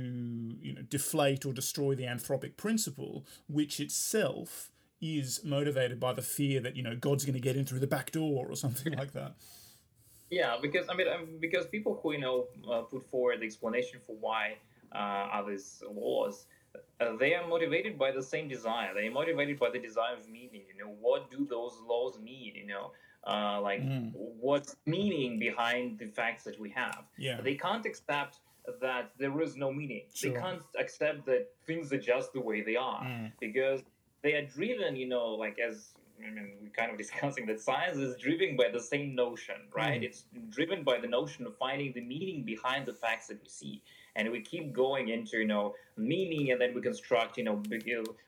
[0.60, 6.60] you know deflate or destroy the anthropic principle, which itself is motivated by the fear
[6.60, 9.12] that you know God's going to get in through the back door or something like
[9.12, 9.34] that.
[10.30, 14.00] Yeah, because I mean, um, because people who you know uh, put forward the explanation
[14.06, 14.56] for why
[14.92, 14.98] uh,
[15.32, 16.46] are these laws,
[17.00, 18.92] uh, they are motivated by the same desire.
[18.94, 20.62] They are motivated by the desire of meaning.
[20.72, 22.54] You know, what do those laws mean?
[22.54, 22.92] You know,
[23.26, 24.12] uh, like Mm.
[24.14, 27.04] what's meaning behind the facts that we have?
[27.18, 27.40] Yeah.
[27.40, 28.40] They can't accept
[28.80, 30.04] that there is no meaning.
[30.14, 30.32] Sure.
[30.32, 33.32] They can't accept that things are just the way they are Mm.
[33.40, 33.82] because
[34.22, 37.96] they are driven, you know, like as I mean, we're kind of discussing that science
[37.96, 40.00] is driven by the same notion, right?
[40.02, 40.04] Mm.
[40.04, 43.82] It's driven by the notion of finding the meaning behind the facts that we see.
[44.16, 47.62] And we keep going into, you know, meaning and then we construct, you know,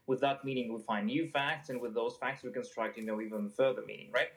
[0.06, 3.20] with that meaning we find new facts and with those facts we construct, you know,
[3.20, 4.28] even further meaning, right?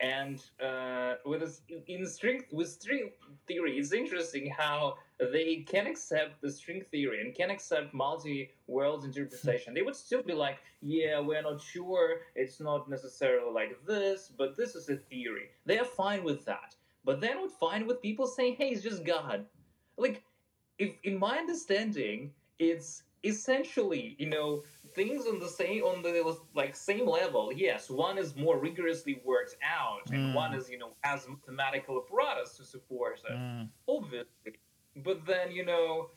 [0.00, 3.10] And uh, with this, in string with string
[3.48, 9.72] theory, it's interesting how they can accept the string theory and can accept multi-world interpretation.
[9.72, 12.20] they would still be like, yeah, we're not sure.
[12.34, 15.48] It's not necessarily like this, but this is a theory.
[15.64, 16.74] They are fine with that.
[17.04, 19.46] But then would fine with people saying, hey, it's just God.
[19.96, 20.22] Like,
[20.78, 24.62] if in my understanding, it's essentially, you know,
[24.94, 27.52] things on the same on the like same level.
[27.52, 30.34] Yes, one is more rigorously worked out, and Mm.
[30.34, 33.68] one is, you know, has mathematical apparatus to support it Mm.
[33.88, 34.52] obviously.
[34.96, 36.10] But then, you know,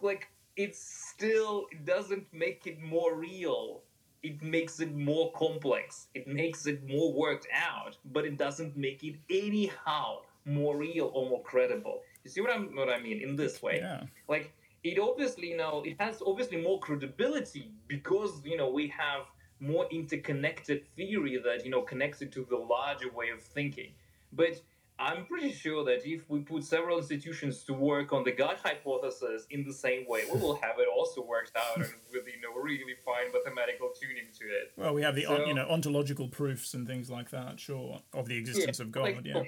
[0.00, 3.82] like it still doesn't make it more real.
[4.22, 6.08] It makes it more complex.
[6.14, 11.28] It makes it more worked out, but it doesn't make it anyhow more real or
[11.30, 12.02] more credible.
[12.24, 13.78] You see what I'm what I mean in this way?
[13.80, 14.02] Yeah.
[14.28, 14.52] like
[14.84, 19.22] it obviously know it has obviously more credibility because you know we have
[19.60, 23.90] more interconnected theory that you know connects it to the larger way of thinking
[24.32, 24.54] but
[25.00, 29.46] i'm pretty sure that if we put several institutions to work on the god hypothesis
[29.50, 32.52] in the same way we will have it also worked out and with you know
[32.62, 35.66] really fine mathematical tuning to it Well, we have the uh, on- So- you know
[35.68, 39.02] ontological proofs and things like that, sure, of the existence of God.
[39.02, 39.42] like, yeah.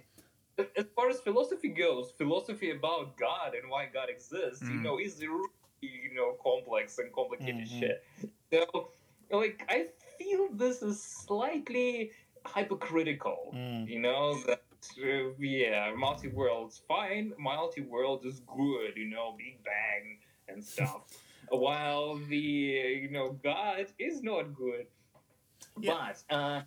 [0.76, 4.82] As far as philosophy goes, philosophy about God and why God exists, you Mm.
[4.82, 5.48] know, is really,
[5.82, 7.78] you know, complex and complicated Mhm.
[7.80, 8.04] shit.
[8.52, 8.92] So,
[9.30, 12.12] like, I feel this is slightly
[12.54, 13.52] hypocritical.
[13.54, 13.88] Mm.
[13.88, 14.62] You know that,
[14.98, 18.96] uh, yeah, multi-world's fine, multi-world is good.
[18.96, 20.18] You know, Big Bang
[20.48, 21.02] and stuff.
[21.50, 24.86] While the, you know, God is not good.
[25.78, 26.12] Yeah.
[26.28, 26.62] But uh,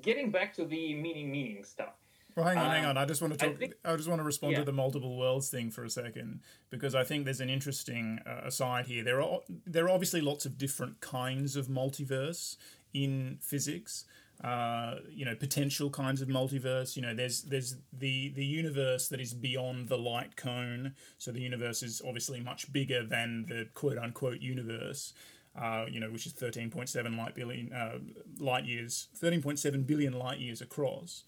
[0.00, 1.94] getting back to the meaning, meaning stuff.
[2.34, 2.98] Well, hang on, hang Um, on.
[2.98, 3.54] I just want to talk.
[3.54, 4.60] I, think- just want to respond yeah.
[4.60, 8.42] to the multiple worlds thing for a second because I think there's an interesting uh,
[8.46, 9.04] aside here.
[9.04, 12.56] There are there are obviously lots of different kinds of multiverse
[12.94, 14.04] in physics.
[14.42, 16.96] Uh, you know, potential kinds of multiverse.
[16.96, 20.94] You know, there's there's the the universe that is beyond the light cone.
[21.18, 25.12] So the universe is obviously much bigger than the quote unquote universe.
[25.54, 27.98] Uh, you know, which is 13.7 light billion uh,
[28.40, 31.24] light years, 13.7 billion light years across.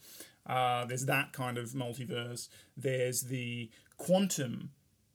[0.47, 2.49] Uh, there's that kind of multiverse.
[2.76, 4.70] There's the quantum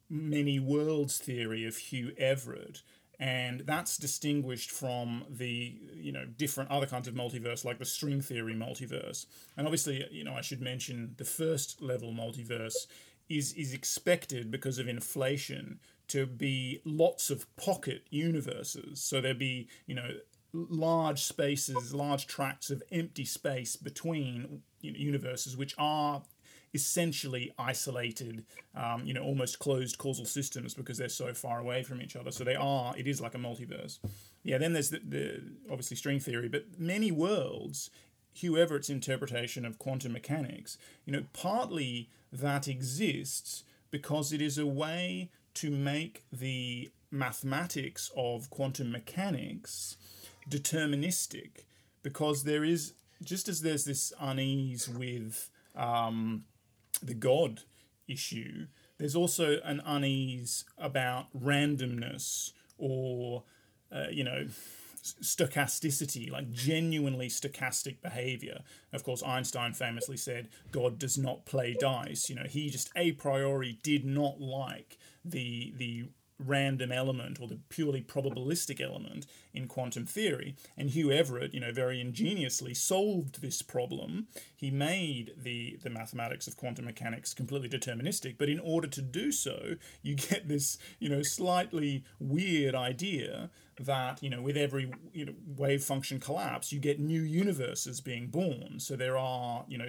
[0.09, 2.81] many worlds theory of Hugh Everett,
[3.19, 8.21] and that's distinguished from the you know different other kinds of multiverse like the string
[8.21, 9.25] theory multiverse.
[9.57, 12.87] And obviously, you know, I should mention the first level multiverse
[13.27, 19.01] is is expected because of inflation to be lots of pocket universes.
[19.01, 20.09] So there'd be you know
[20.53, 26.21] large spaces, large tracts of empty space between universes, which are
[26.73, 32.01] essentially isolated, um, you know, almost closed causal systems because they're so far away from
[32.01, 32.31] each other.
[32.31, 33.99] So they are, it is like a multiverse.
[34.43, 37.89] Yeah, then there's the, the obviously string theory, but many worlds,
[38.33, 44.67] Hugh Everett's interpretation of quantum mechanics, you know, partly that exists because it is a
[44.67, 49.97] way to make the mathematics of quantum mechanics
[50.47, 51.63] deterministic
[52.03, 52.93] because there is
[53.23, 56.45] just as there's this unease with um,
[57.01, 57.61] the God
[58.07, 58.67] issue,
[58.97, 63.43] there's also an unease about randomness or,
[63.91, 64.47] uh, you know,
[65.01, 68.61] stochasticity, like genuinely stochastic behavior.
[68.91, 72.29] Of course, Einstein famously said God does not play dice.
[72.29, 76.05] You know, he just a priori did not like the the
[76.39, 80.55] random element or the purely probabilistic element in quantum theory.
[80.77, 84.27] And Hugh Everett, you know, very ingeniously solved this problem.
[84.55, 89.31] He made the, the mathematics of quantum mechanics completely deterministic, but in order to do
[89.31, 95.25] so, you get this, you know, slightly weird idea that you know with every you
[95.25, 99.87] know wave function collapse you get new universes being born so there are you know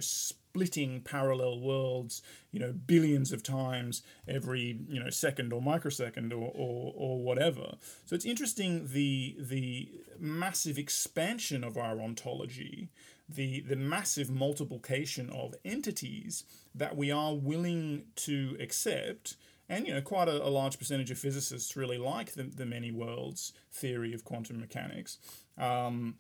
[0.50, 6.50] splitting parallel worlds you know billions of times every you know second or microsecond or,
[6.54, 7.74] or, or whatever.
[8.04, 9.88] So it's interesting the the
[10.18, 12.88] massive expansion of our ontology
[13.28, 16.44] the the massive multiplication of entities
[16.74, 19.36] that we are willing to accept
[19.68, 22.90] and you know quite a, a, large percentage of physicists really like the, the many
[22.90, 25.18] worlds theory of quantum mechanics.
[25.56, 26.16] Um,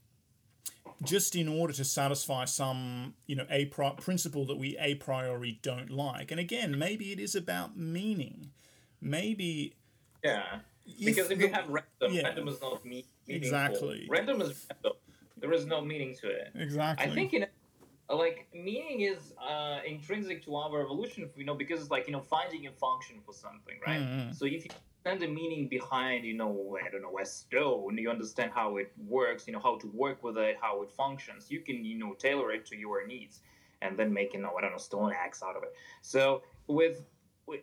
[1.02, 5.58] just in order to satisfy some you know a pri- principle that we a priori
[5.62, 6.30] don't like.
[6.30, 8.50] And again maybe it is about meaning.
[9.00, 9.74] Maybe
[10.22, 10.60] yeah.
[11.02, 13.58] because if, the, you have random yeah, random is not me- meaningful.
[13.58, 14.06] Exactly.
[14.10, 14.92] Random is random.
[15.38, 16.52] There is no meaning to it.
[16.54, 17.06] Exactly.
[17.06, 17.46] i think in
[18.12, 22.20] like meaning is uh, intrinsic to our evolution you know because it's like you know
[22.20, 24.00] finding a function for something right?
[24.00, 24.32] Mm-hmm.
[24.32, 24.70] so if you
[25.06, 28.92] understand the meaning behind you know i don't know a stone you understand how it
[29.08, 32.14] works you know how to work with it how it functions you can you know
[32.14, 33.40] tailor it to your needs
[33.82, 35.72] and then make you know i don't know stone axe out of it.
[36.02, 37.02] So with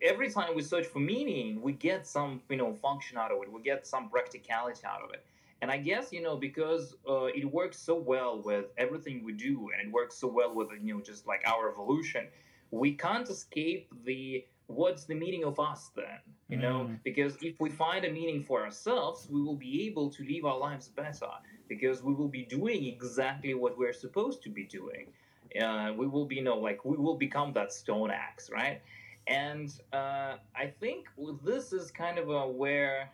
[0.02, 3.52] every time we search for meaning we get some you know function out of it.
[3.52, 5.26] We get some practicality out of it.
[5.62, 9.70] And I guess you know because uh, it works so well with everything we do,
[9.74, 12.28] and it works so well with you know just like our evolution,
[12.72, 17.00] we can't escape the what's the meaning of us then you know mm.
[17.04, 20.58] because if we find a meaning for ourselves we will be able to live our
[20.58, 21.30] lives better
[21.68, 25.08] because we will be doing exactly what we're supposed to be doing
[25.62, 28.82] uh, we will be you know like we will become that stone axe right
[29.28, 31.08] and uh, i think
[31.44, 33.10] this is kind of a where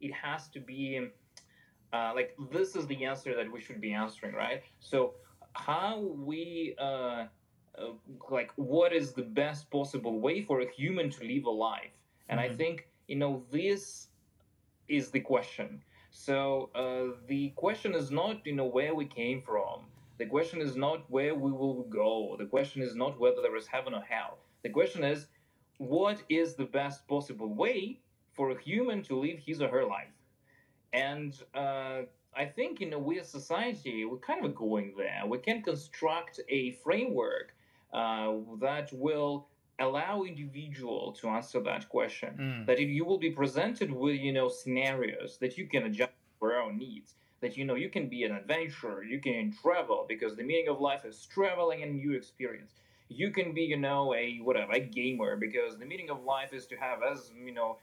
[0.00, 1.08] it has to be
[1.92, 4.62] uh, like this is the answer that we should be answering, right?
[4.80, 5.14] So
[5.54, 6.74] how we
[7.80, 7.92] uh,
[8.30, 11.90] like what is the best possible way for a human to live a life?
[12.28, 12.52] And mm-hmm.
[12.52, 14.08] I think you know this
[14.88, 15.82] is the question.
[16.10, 19.86] So uh, the question is not you know where we came from.
[20.18, 22.36] The question is not where we will go.
[22.38, 24.38] The question is not whether there is heaven or hell.
[24.62, 25.26] The question is
[25.78, 28.00] what is the best possible way
[28.32, 30.12] for a human to live his or her life?
[30.92, 32.02] And uh,
[32.34, 35.22] I think, you know, we as society, we're kind of going there.
[35.26, 37.54] We can construct a framework
[37.92, 39.48] that will
[39.80, 42.34] allow individual to answer that question.
[42.38, 42.66] Mm.
[42.66, 46.52] That if you will be presented with, you know, scenarios that you can adjust for
[46.52, 47.14] your own needs.
[47.40, 50.80] That you know you can be an adventurer, you can travel because the meaning of
[50.80, 52.72] life is traveling and new experience.
[53.08, 56.66] You can be, you know, a whatever, a gamer because the meaning of life is
[56.66, 57.78] to have as you know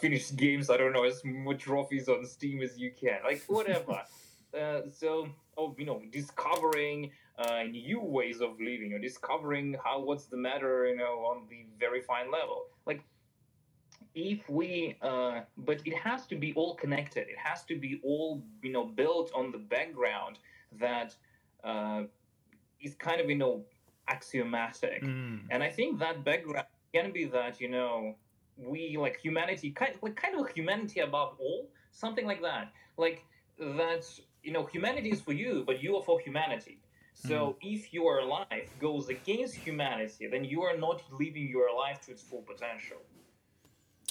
[0.00, 0.70] finished games.
[0.70, 4.02] I don't know as much trophies on Steam as you can, like whatever.
[4.58, 5.28] uh, so,
[5.60, 6.98] oh, you know, discovering
[7.44, 11.60] uh, new ways of living, or discovering how what's the matter, you know, on the
[11.84, 12.60] very fine level.
[12.90, 13.00] Like,
[14.14, 14.70] if we,
[15.10, 15.36] uh,
[15.68, 17.24] but it has to be all connected.
[17.34, 20.34] It has to be all, you know, built on the background
[20.84, 21.10] that
[21.70, 22.02] uh,
[22.80, 23.54] is kind of, you know,
[24.08, 25.02] axiomatic.
[25.02, 25.40] Mm.
[25.52, 28.16] And I think that background can be that, you know,
[28.72, 32.66] we like humanity kind like kind of humanity above all something like that
[33.04, 33.24] like
[33.58, 34.04] that
[34.42, 36.78] you know humanity is for you but you are for humanity.
[37.14, 37.74] So mm.
[37.74, 42.22] if your life goes against humanity then you are not living your life to its
[42.22, 42.98] full potential.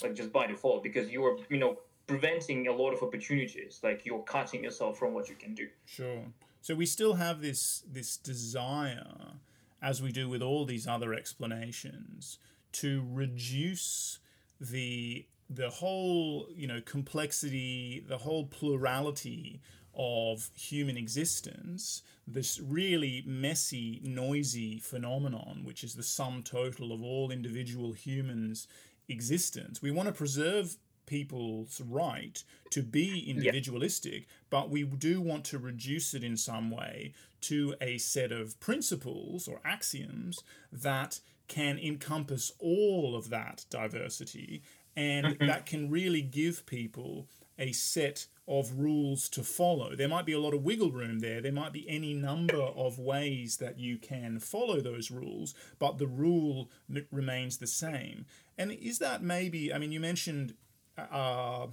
[0.02, 3.80] Like just by default because you are you know preventing a lot of opportunities.
[3.82, 5.68] Like you're cutting yourself from what you can do.
[5.84, 6.24] Sure.
[6.60, 9.34] So we still have this this desire
[9.82, 12.38] as we do with all these other explanations
[12.72, 14.18] to reduce
[14.60, 19.60] the the whole you know complexity, the whole plurality
[20.02, 27.30] of human existence, this really messy, noisy phenomenon, which is the sum total of all
[27.30, 28.66] individual humans'
[29.10, 29.82] existence.
[29.82, 34.26] We want to preserve people's right to be individualistic, yeah.
[34.48, 39.46] but we do want to reduce it in some way to a set of principles
[39.46, 40.42] or axioms
[40.72, 44.62] that can encompass all of that diversity
[44.96, 45.46] and mm-hmm.
[45.46, 47.28] that can really give people
[47.58, 49.94] a set of rules to follow.
[49.94, 51.40] There might be a lot of wiggle room there.
[51.40, 56.06] There might be any number of ways that you can follow those rules, but the
[56.06, 56.70] rule
[57.12, 58.26] remains the same.
[58.58, 60.54] And is that maybe, I mean, you mentioned
[60.98, 61.66] uh,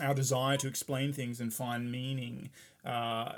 [0.00, 2.50] our desire to explain things and find meaning.
[2.84, 3.32] Uh,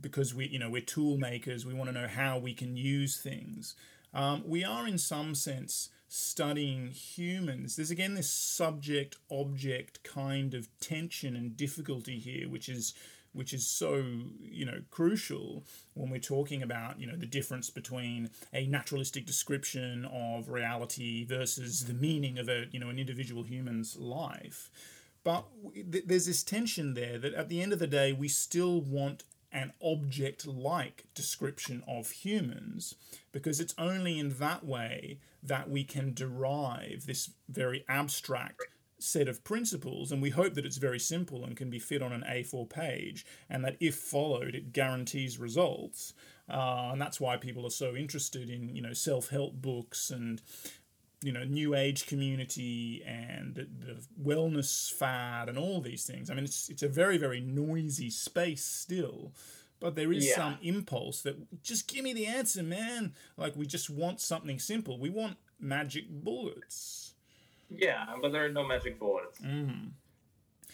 [0.00, 3.16] because we, you know, we're tool makers, we want to know how we can use
[3.20, 3.74] things.
[4.14, 10.68] Um, we are, in some sense, studying humans, there's again this subject object kind of
[10.80, 12.94] tension and difficulty here, which is
[13.32, 14.02] which is so
[14.40, 20.06] you know crucial when we're talking about you know the difference between a naturalistic description
[20.06, 24.70] of reality versus the meaning of a you know an individual human's life.
[25.24, 25.46] But
[25.84, 29.72] there's this tension there that at the end of the day we still want an
[29.82, 32.94] object like description of humans
[33.32, 38.62] because it's only in that way that we can derive this very abstract
[38.98, 42.12] set of principles and we hope that it's very simple and can be fit on
[42.12, 46.14] an A4 page and that if followed it guarantees results.
[46.48, 50.42] Uh, and that's why people are so interested in you know self-help books and
[51.22, 56.34] you know new age community and the, the wellness fad and all these things i
[56.34, 59.32] mean it's it's a very very noisy space still
[59.80, 60.34] but there is yeah.
[60.34, 63.12] some impulse that just give me the answer, man.
[63.36, 64.98] Like we just want something simple.
[64.98, 67.14] We want magic bullets.
[67.70, 69.40] Yeah, but there are no magic bullets.
[69.40, 69.90] Mm.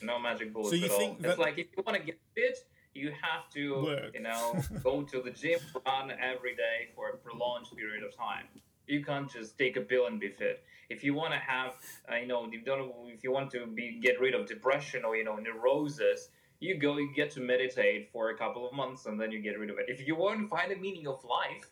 [0.03, 1.17] No magic bullets so you at think all.
[1.21, 1.31] That...
[1.31, 2.59] It's like if you want to get fit,
[2.95, 4.15] you have to, Work.
[4.15, 8.45] you know, go to the gym, run every day for a prolonged period of time.
[8.87, 10.63] You can't just take a pill and be fit.
[10.91, 11.75] If you want to have,
[12.11, 15.17] uh, you know, you don't, if you want to be get rid of depression or
[15.17, 16.29] you know neurosis,
[16.61, 19.59] you go, you get to meditate for a couple of months, and then you get
[19.59, 19.87] rid of it.
[19.89, 21.71] If you want to find a meaning of life,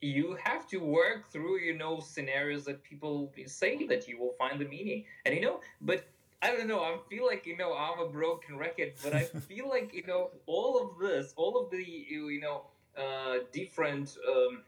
[0.00, 4.60] you have to work through, you know, scenarios that people say that you will find
[4.60, 5.04] the meaning.
[5.26, 6.06] And you know, but
[6.40, 6.80] I don't know.
[6.80, 10.30] I feel like you know I'm a broken record, but I feel like you know
[10.46, 12.66] all of this, all of the you know
[12.96, 14.62] uh, different um,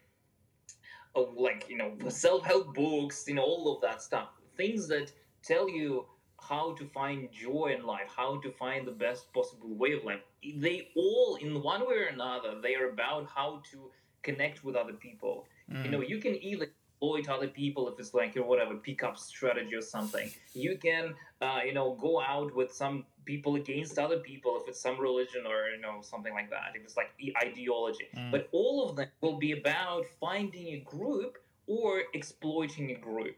[1.14, 5.12] of like you know self help books, you know all of that stuff, things that
[5.42, 6.06] tell you
[6.40, 10.20] how to find joy in life, how to find the best possible way of life.
[10.56, 13.90] They all, in one way or another, they are about how to
[14.22, 15.46] connect with other people.
[15.70, 15.84] Mm.
[15.84, 16.68] You know, you can either
[17.00, 20.30] exploit other people if it's like you know, whatever pickup strategy or something.
[20.52, 24.80] You can, uh, you know, go out with some people against other people if it's
[24.80, 26.72] some religion or you know something like that.
[26.74, 27.10] If it's like
[27.42, 28.30] ideology, mm.
[28.30, 33.36] but all of them will be about finding a group or exploiting a group.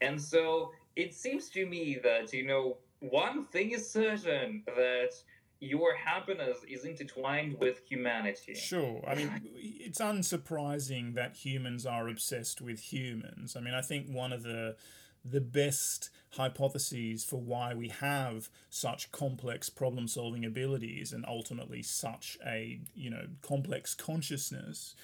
[0.00, 5.10] And so it seems to me that you know one thing is certain that
[5.62, 8.54] your happiness is intertwined with humanity.
[8.54, 9.00] Sure.
[9.06, 13.54] I mean, it's unsurprising that humans are obsessed with humans.
[13.56, 14.74] I mean, I think one of the
[15.24, 22.38] the best hypotheses for why we have such complex problem solving abilities and ultimately such
[22.46, 24.94] a, you know, complex consciousness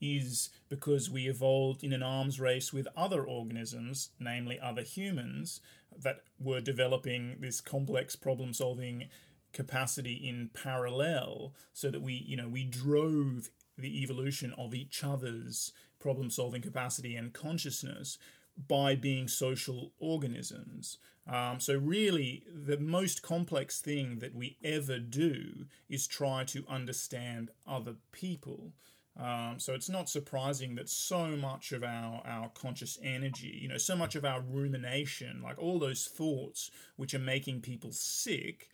[0.00, 5.60] is because we evolved in an arms race with other organisms, namely other humans,
[5.96, 9.08] that were developing this complex problem solving
[9.52, 13.48] capacity in parallel so that we you know we drove
[13.78, 18.18] the evolution of each other's problem solving capacity and consciousness
[18.66, 20.98] by being social organisms.
[21.30, 27.50] Um, so, really, the most complex thing that we ever do is try to understand
[27.66, 28.72] other people.
[29.18, 33.76] Um, so it's not surprising that so much of our, our conscious energy, you know,
[33.76, 38.68] so much of our rumination, like all those thoughts which are making people sick,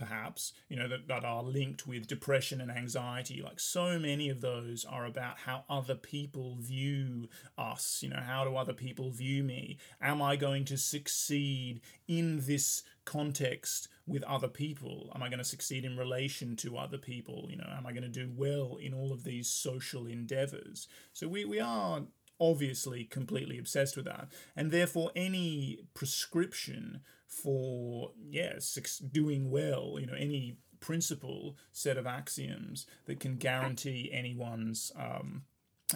[0.00, 4.40] perhaps, you know, that, that are linked with depression and anxiety, like so many of
[4.40, 7.28] those are about how other people view
[7.58, 9.76] us, you know, how do other people view me?
[10.00, 15.12] Am I going to succeed in this context with other people?
[15.14, 17.46] Am I going to succeed in relation to other people?
[17.50, 20.88] You know, am I going to do well in all of these social endeavors?
[21.12, 22.04] So we, we are
[22.40, 24.28] obviously completely obsessed with that.
[24.56, 32.86] And therefore, any prescription for, yes, doing well, you know, any principle set of axioms
[33.06, 35.42] that can guarantee anyone's um,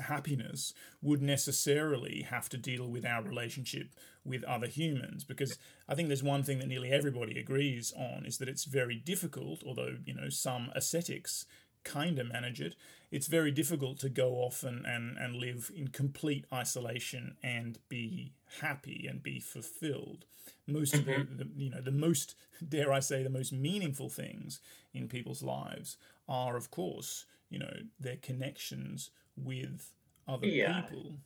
[0.01, 3.89] happiness would necessarily have to deal with our relationship
[4.25, 5.59] with other humans because
[5.89, 9.63] I think there's one thing that nearly everybody agrees on is that it's very difficult
[9.67, 11.47] although you know some ascetics
[11.85, 12.75] kind of manage it
[13.11, 18.33] it's very difficult to go off and, and, and live in complete isolation and be
[18.61, 20.25] happy and be fulfilled.
[20.67, 22.35] Most of the, the, you know, the most,
[22.69, 24.61] dare I say, the most meaningful things
[24.93, 25.97] in people's lives
[26.29, 29.93] are, of course, you know, their connections with
[30.27, 30.83] other Yeah.
[30.83, 31.19] people.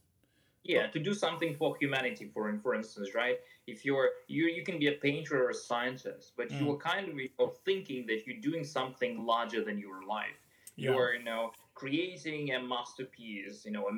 [0.65, 4.79] yeah to do something for humanity for for instance right if you're you you can
[4.79, 6.59] be a painter or a scientist but Mm.
[6.59, 10.48] you're kind of you know, thinking that you're doing something larger than your life
[10.79, 10.91] Yeah.
[10.93, 13.95] you're you know creating a masterpiece you know a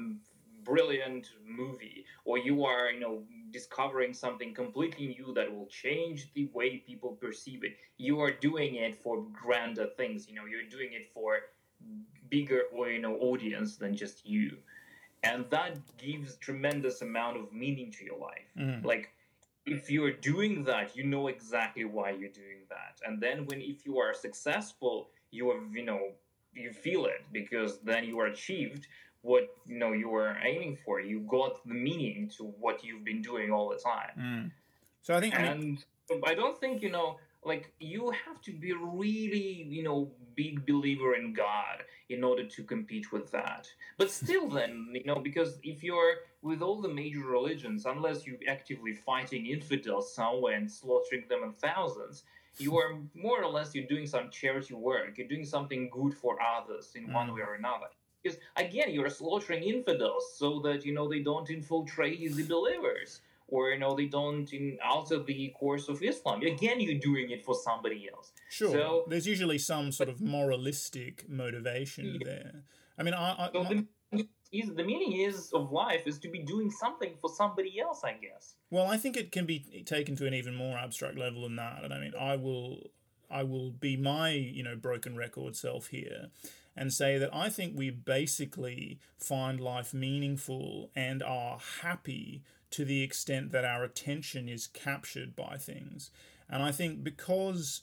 [0.65, 6.47] brilliant movie or you are you know discovering something completely new that will change the
[6.59, 10.91] way people perceive it you are doing it for grander things you know you're doing
[10.93, 11.39] it for
[12.29, 14.57] bigger or you know audience than just you
[15.23, 18.85] and that gives tremendous amount of meaning to your life Mm.
[18.85, 19.11] like
[19.67, 23.87] if you're doing that you know exactly why you're doing that and then when if
[23.87, 26.03] you are successful you have you know
[26.55, 28.87] you feel it because then you are achieved
[29.23, 33.23] what you know you were aiming for you got the meaning to what you've been
[33.23, 34.51] doing all the time Mm.
[35.03, 35.79] So I think I mean,
[36.11, 40.67] and I don't think you know, like you have to be really, you know, big
[40.67, 43.67] believer in God in order to compete with that.
[43.97, 48.37] But still, then you know, because if you're with all the major religions, unless you're
[48.49, 52.25] actively fighting infidels somewhere and slaughtering them in thousands,
[52.61, 55.17] you are more or less you're doing some charity work.
[55.19, 57.35] You're doing something good for others in one Mm.
[57.35, 57.87] way or another.
[58.23, 63.71] Because again, you're slaughtering infidels so that you know they don't infiltrate the believers or
[63.71, 66.43] you know they don't in, alter the course of Islam.
[66.43, 68.33] Again, you're doing it for somebody else.
[68.51, 72.25] sure, so- there's usually some sort of moralistic motivation Yeah.
[72.25, 72.53] there.
[72.99, 76.29] I mean, I, I So my- the, is, the meaning is of life is to
[76.29, 78.55] be doing something for somebody else, I guess.
[78.71, 81.85] Well, I think it can be taken to an even more abstract level than that.
[81.85, 82.91] And I mean, I will,
[83.31, 86.29] I will be my you know broken record self here,
[86.77, 93.03] and say that I think we basically find life meaningful and are happy to the
[93.03, 96.11] extent that our attention is captured by things.
[96.49, 97.83] And I think because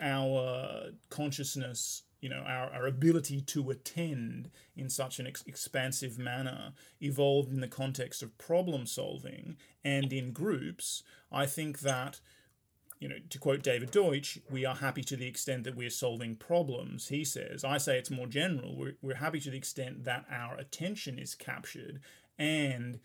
[0.00, 6.72] our consciousness you know our, our ability to attend in such an ex- expansive manner
[7.02, 12.20] evolved in the context of problem solving and in groups i think that
[13.00, 16.36] you know to quote david deutsch we are happy to the extent that we're solving
[16.36, 17.64] problems he says.
[17.64, 18.76] I say it's more general.
[18.76, 22.00] We're, we're happy to the extent that our attention is captured
[22.38, 23.00] and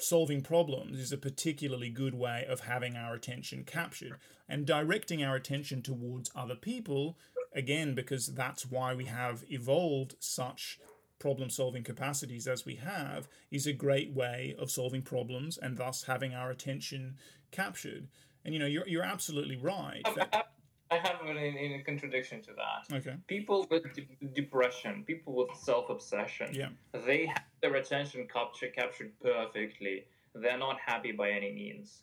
[0.00, 5.36] solving problems is a particularly good way of having our attention captured and directing our
[5.36, 7.16] attention towards other people
[7.58, 10.78] again because that's why we have evolved such
[11.18, 16.04] problem solving capacities as we have is a great way of solving problems and thus
[16.04, 17.16] having our attention
[17.50, 18.06] captured
[18.44, 20.44] and you know you're, you're absolutely right I have,
[20.92, 22.96] I have an, in, contradiction to that.
[22.96, 26.68] okay People with de- depression, people with self-obsession, yeah
[27.04, 30.04] they have their attention capture, captured perfectly.
[30.34, 32.02] They're not happy by any means.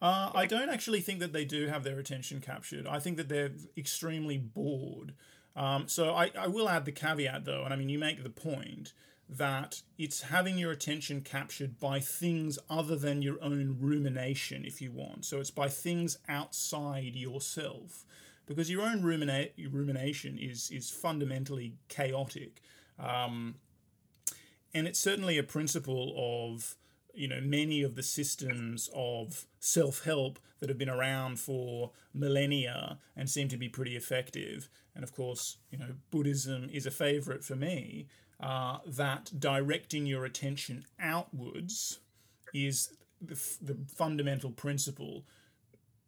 [0.00, 2.86] Uh, I don't actually think that they do have their attention captured.
[2.86, 5.14] I think that they're extremely bored.
[5.54, 8.30] Um, so I, I will add the caveat though, and I mean, you make the
[8.30, 8.92] point
[9.28, 14.92] that it's having your attention captured by things other than your own rumination, if you
[14.92, 15.24] want.
[15.24, 18.04] So it's by things outside yourself.
[18.46, 22.62] Because your own rumina- rumination is, is fundamentally chaotic.
[22.96, 23.56] Um,
[24.72, 26.76] and it's certainly a principle of
[27.16, 33.28] you know many of the systems of self-help that have been around for millennia and
[33.28, 34.68] seem to be pretty effective.
[34.94, 38.06] And of course you know buddhism is a favorite for me
[38.40, 42.00] uh, that directing your attention outwards
[42.52, 42.90] is
[43.20, 45.24] the, f- the fundamental principle.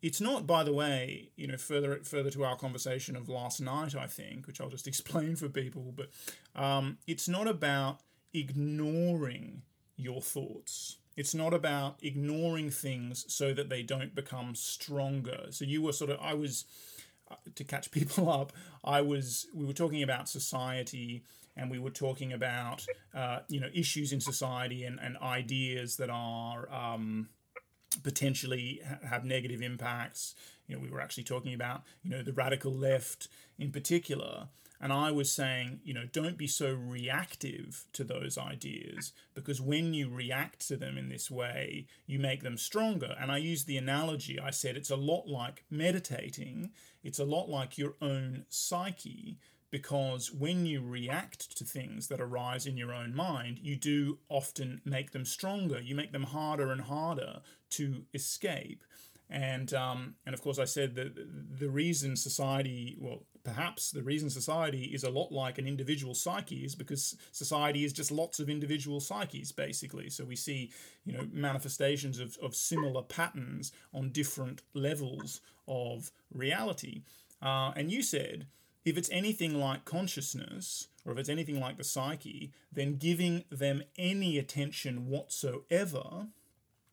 [0.03, 3.97] It's not by the way you know further further to our conversation of last night
[3.97, 6.11] i think which i'll just explain for people but
[6.55, 7.99] um, it's not about
[8.33, 9.63] ignoring
[9.99, 15.83] your thoughts it's not about ignoring things so that they don't become stronger so you
[15.83, 16.65] were sort of i was
[17.31, 18.53] uh, to catch people up
[18.85, 21.23] i was we were talking about society
[21.59, 26.09] and we were talking about uh, you know issues in society and, and ideas that
[26.09, 27.29] are um,
[28.03, 30.35] potentially have negative impacts.
[30.67, 33.29] You know, we were actually talking about, you know, the radical left
[33.59, 34.49] in particular.
[34.81, 39.93] And I was saying, you know, don't be so reactive to those ideas because when
[39.93, 43.17] you react to them in this way, you make them stronger.
[43.21, 46.71] And I used the analogy, I said it's a lot like meditating,
[47.03, 49.39] it's a lot like your own psyche
[49.71, 54.81] because when you react to things that arise in your own mind, you do often
[54.85, 55.81] make them stronger.
[55.81, 58.83] You make them harder and harder to escape.
[59.31, 64.31] And um, and of course, I said that the reason society, well, perhaps the reason
[64.31, 68.49] society is a lot like an individual psyche is because society is just lots of
[68.49, 70.11] individual psyches, basically.
[70.11, 70.71] So we see,
[71.05, 77.03] you know, manifestations of, of similar patterns on different levels of reality.
[77.41, 78.47] Uh, and you said
[78.85, 83.83] if it's anything like consciousness, or if it's anything like the psyche, then giving them
[83.97, 86.29] any attention whatsoever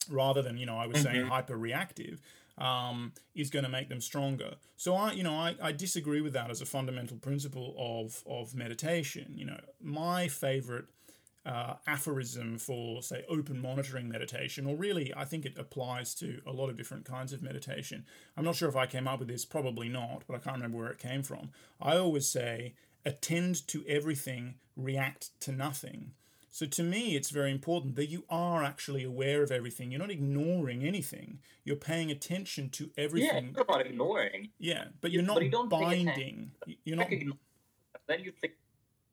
[0.10, 1.30] rather than you know I was saying mm-hmm.
[1.30, 2.22] hyper reactive
[2.58, 4.56] um, is going to make them stronger.
[4.78, 8.56] So I you know I, I disagree with that as a fundamental principle of of
[8.56, 9.34] meditation.
[9.36, 10.86] You know my favorite
[11.46, 16.52] uh, aphorism for say open monitoring meditation, or really I think it applies to a
[16.52, 18.06] lot of different kinds of meditation.
[18.36, 20.78] I'm not sure if I came up with this, probably not, but I can't remember
[20.80, 21.52] where it came from.
[21.80, 22.74] I always say
[23.06, 26.12] attend to everything, react to nothing.
[26.56, 29.92] So to me, it's very important that you are actually aware of everything.
[29.92, 31.40] You're not ignoring anything.
[31.66, 33.54] You're paying attention to everything.
[33.58, 34.52] Yeah, not ignoring.
[34.58, 36.52] Yeah, but you're not but you don't binding.
[36.86, 37.10] You're not.
[37.10, 38.54] Then you think,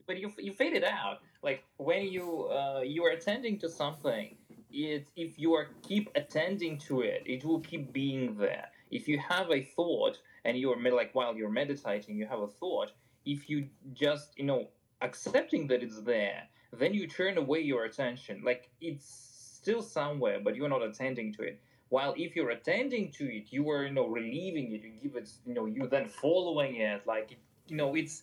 [0.06, 1.18] but you you fade it out.
[1.42, 4.36] Like when you uh, you are attending to something,
[4.70, 8.68] it if you are keep attending to it, it will keep being there.
[8.92, 12.92] If you have a thought and you're like while you're meditating, you have a thought.
[13.26, 14.68] If you just you know
[15.00, 16.44] accepting that it's there
[16.78, 18.42] then you turn away your attention.
[18.44, 21.60] Like it's still somewhere, but you're not attending to it.
[21.90, 24.82] While if you're attending to it, you are, you know, relieving it.
[24.82, 27.06] You give it, you know, you then following it.
[27.06, 27.36] Like,
[27.68, 28.22] you know, it's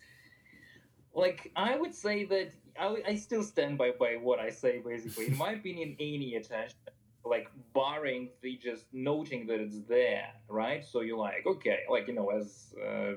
[1.13, 4.81] like I would say that I, I still stand by by what I say.
[4.83, 6.78] Basically, in my opinion, any attention
[7.29, 10.83] like barring the just noting that it's there, right?
[10.83, 13.13] So you're like, okay, like you know, as uh,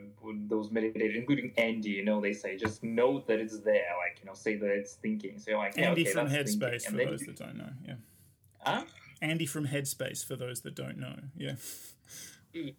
[0.48, 4.26] those meditators, including Andy, you know, they say just note that it's there, like you
[4.26, 5.38] know, say that it's thinking.
[5.38, 7.26] So you're like, yeah, Andy okay, from Headspace for those you...
[7.28, 7.94] that don't know, yeah.
[8.64, 8.84] Huh?
[9.20, 11.54] Andy from Headspace for those that don't know, yeah.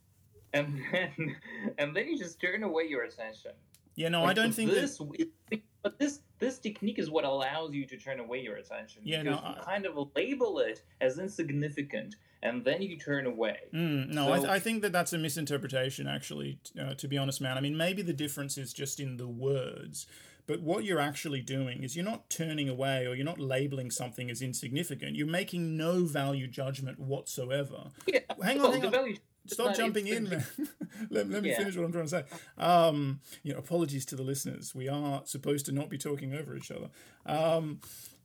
[0.55, 1.35] And then,
[1.79, 3.53] and then you just turn away your attention.
[3.95, 4.99] Yeah, no, like, I don't think this.
[4.99, 5.61] That...
[5.83, 9.01] But this this technique is what allows you to turn away your attention.
[9.03, 13.57] Yeah, no, I, kind of label it as insignificant, and then you turn away.
[13.73, 16.07] Mm, no, so, I, th- I, think that that's a misinterpretation.
[16.07, 17.57] Actually, uh, to be honest, man.
[17.57, 20.07] I mean, maybe the difference is just in the words.
[20.45, 24.29] But what you're actually doing is you're not turning away or you're not labeling something
[24.29, 25.15] as insignificant.
[25.15, 27.91] You're making no value judgment whatsoever.
[28.07, 28.91] Yeah, hang on, hang on.
[28.91, 29.17] Value-
[29.47, 30.45] Stop jumping in, man.
[31.09, 31.57] let, let me yeah.
[31.57, 32.23] finish what I'm trying to say.
[32.57, 34.73] Um, you know, apologies to the listeners.
[34.73, 36.89] We are supposed to not be talking over each other.
[37.25, 37.81] Um,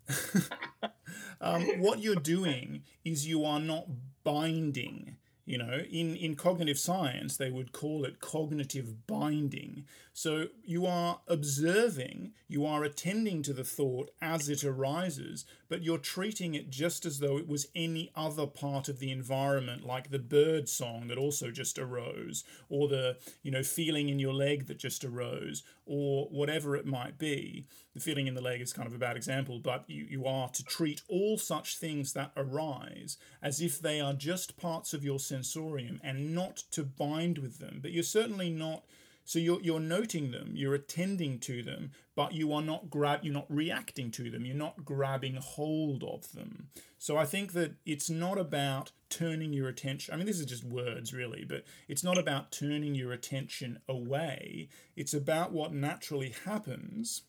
[1.41, 3.87] um, what you're doing is you are not
[4.23, 5.17] binding
[5.49, 9.87] you know, in, in cognitive science, they would call it cognitive binding.
[10.13, 15.97] So you are observing, you are attending to the thought as it arises, but you're
[15.97, 20.19] treating it just as though it was any other part of the environment, like the
[20.19, 24.79] bird song that also just arose, or the, you know, feeling in your leg that
[24.79, 27.65] just arose, or whatever it might be.
[27.99, 30.49] The feeling in the leg is kind of a bad example, but you, you are
[30.51, 35.19] to treat all such things that arise as if they are just parts of your
[35.19, 37.81] sensorium and not to bind with them.
[37.83, 38.85] But you're certainly not.
[39.25, 43.35] So you're, you're noting them, you're attending to them, but you are not grab you're
[43.35, 46.69] not reacting to them, you're not grabbing hold of them.
[46.99, 50.15] So I think that it's not about turning your attention.
[50.15, 54.69] I mean, this is just words really, but it's not about turning your attention away.
[54.97, 57.23] It's about what naturally happens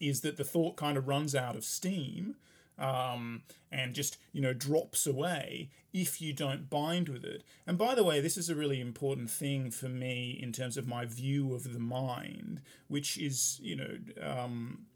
[0.00, 2.36] is that the thought kind of runs out of steam
[2.80, 7.44] um, and just you know drops away if you don't bind with it.
[7.66, 10.86] And by the way, this is a really important thing for me in terms of
[10.86, 14.86] my view of the mind, which is you know um,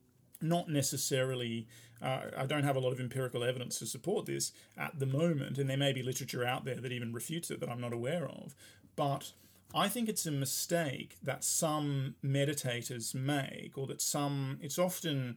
[0.40, 1.68] not necessarily.
[2.02, 5.58] Uh, I don't have a lot of empirical evidence to support this at the moment,
[5.58, 8.26] and there may be literature out there that even refutes it that I'm not aware
[8.26, 8.54] of.
[8.96, 9.32] But
[9.74, 15.36] I think it's a mistake that some meditators make, or that some, it's often,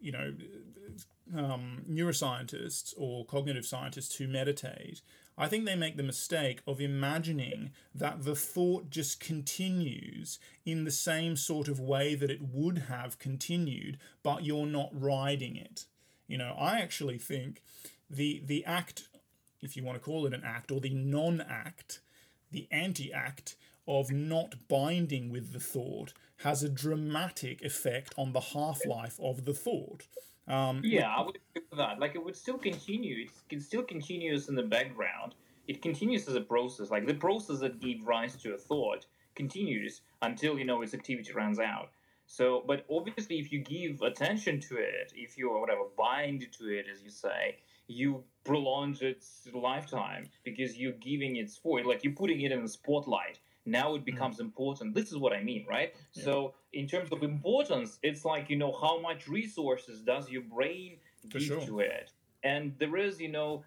[0.00, 0.34] you know,
[1.36, 5.02] um, neuroscientists or cognitive scientists who meditate,
[5.36, 10.90] I think they make the mistake of imagining that the thought just continues in the
[10.92, 15.86] same sort of way that it would have continued, but you're not riding it.
[16.28, 17.62] You know, I actually think
[18.08, 19.08] the the act,
[19.60, 22.00] if you want to call it an act, or the non-act,
[22.50, 23.56] the anti-act
[23.86, 29.54] of not binding with the thought has a dramatic effect on the half-life of the
[29.54, 30.06] thought.
[30.48, 31.98] Um, yeah, I would agree with that.
[31.98, 33.26] Like, it would still continue.
[33.50, 35.34] It still continues in the background.
[35.68, 36.90] It continues as a process.
[36.90, 41.32] Like, the process that gave rise to a thought continues until, you know, its activity
[41.32, 41.90] runs out.
[42.26, 46.86] So, but obviously, if you give attention to it, if you, whatever, bind to it,
[46.90, 52.40] as you say, you prolong its lifetime because you're giving it for like you're putting
[52.40, 54.04] it in the spotlight now it Mm.
[54.12, 56.24] becomes important this is what i mean right Yeah.
[56.24, 60.98] so in terms of importance it's like you know how much resources does your brain
[61.30, 61.60] For give sure.
[61.66, 62.10] to it
[62.42, 63.64] and there is you know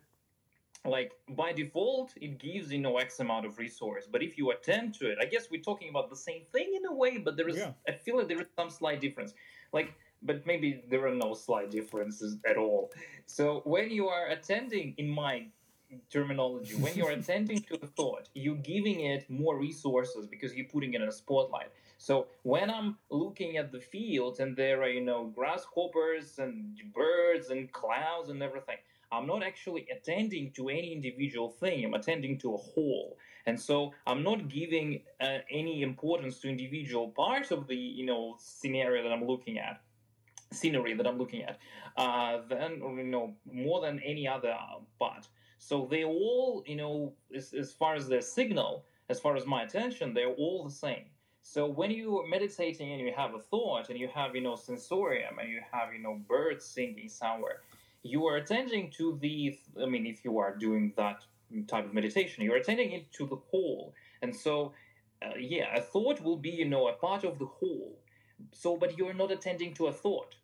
[0.85, 4.93] like by default it gives you know x amount of resource but if you attend
[4.93, 7.49] to it i guess we're talking about the same thing in a way but there
[7.49, 7.73] is Yeah.
[7.87, 9.33] i feel like there is some slight difference
[9.73, 12.91] like but maybe there are no slight differences at all
[13.25, 15.47] so when you are attending in my
[16.11, 16.75] terminology.
[16.75, 21.01] When you're attending to a thought you're giving it more resources because you're putting it
[21.01, 21.71] in a spotlight.
[21.97, 27.49] So when i'm looking at the fields and there are you know grasshoppers and birds
[27.49, 28.77] and clouds and everything
[29.11, 31.85] i'm not actually attending to any individual thing.
[31.85, 33.17] I'm attending to a whole.
[33.45, 38.35] And so i'm not giving uh, any importance to individual parts of the you know
[38.39, 39.81] scenario that i'm looking at
[40.51, 41.57] scenery that i'm looking at
[41.97, 45.27] uh, then you know more than any other uh, part
[45.57, 49.63] so they all, you know, as, as far as their signal, as far as my
[49.63, 51.05] attention, they're all the same.
[51.41, 54.55] So when you are meditating and you have a thought and you have, you know,
[54.55, 57.61] sensorium and you have, you know, birds singing somewhere,
[58.03, 61.23] you are attending to the, I mean, if you are doing that
[61.67, 63.93] type of meditation, you're attending it to the whole.
[64.21, 64.73] And so,
[65.21, 67.97] uh, yeah, a thought will be, you know, a part of the whole.
[68.51, 70.35] So, but you're not attending to a thought.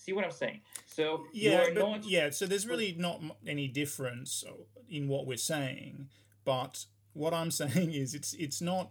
[0.00, 0.60] See what I'm saying?
[0.86, 2.04] So yeah, but, not.
[2.08, 2.30] yeah.
[2.30, 4.44] So there's really not any difference
[4.88, 6.08] in what we're saying,
[6.44, 8.90] but what I'm saying is it's it's not.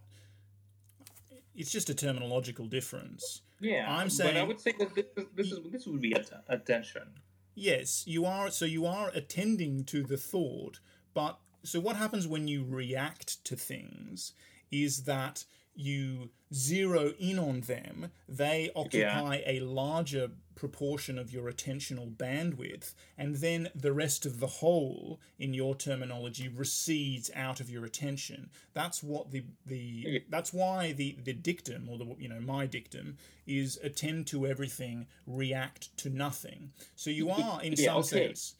[1.56, 3.42] It's just a terminological difference.
[3.60, 4.36] Yeah, I'm saying.
[4.36, 7.08] but I would say that this, is- this is this would be att- attention.
[7.56, 8.52] Yes, you are.
[8.52, 10.80] So you are attending to the thought,
[11.14, 14.34] but so what happens when you react to things
[14.72, 15.44] is that
[15.76, 18.12] you zero in on them.
[18.28, 20.30] They occupy a larger
[20.60, 26.48] proportion of your attentional bandwidth, and then the rest of the whole, in your terminology,
[26.50, 28.50] recedes out of your attention.
[28.74, 33.18] That's what the the that's why the the dictum or the you know my dictum
[33.48, 36.72] is attend to everything, react to nothing.
[36.96, 38.26] So you are in Yeah, some okay.
[38.28, 38.56] sense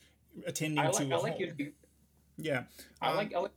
[0.48, 1.40] attending I to like a I like whole.
[1.40, 1.50] your
[2.38, 2.64] Yeah,
[3.02, 3.52] I Um, like I like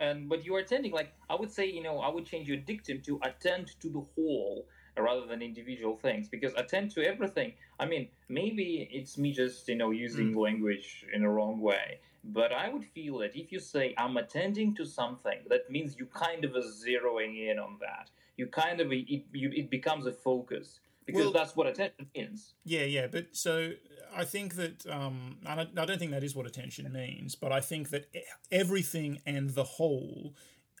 [0.00, 2.56] and but you are attending like I would say you know I would change your
[2.58, 4.66] dictum to attend to the whole
[4.98, 7.52] rather than individual things because attend to everything.
[7.78, 10.36] I mean maybe it's me just you know using Mm.
[10.46, 11.98] language in a wrong way.
[12.24, 16.06] But I would feel that if you say I'm attending to something, that means you
[16.06, 18.10] kind of are zeroing in on that.
[18.36, 22.54] You kind of it you, it becomes a focus because Well- that's what attention means.
[22.64, 23.72] Yeah, yeah, but so
[24.14, 27.52] I think that um, I, don't, I don't think that is what attention means, but
[27.52, 28.06] I think that
[28.50, 30.34] everything and the whole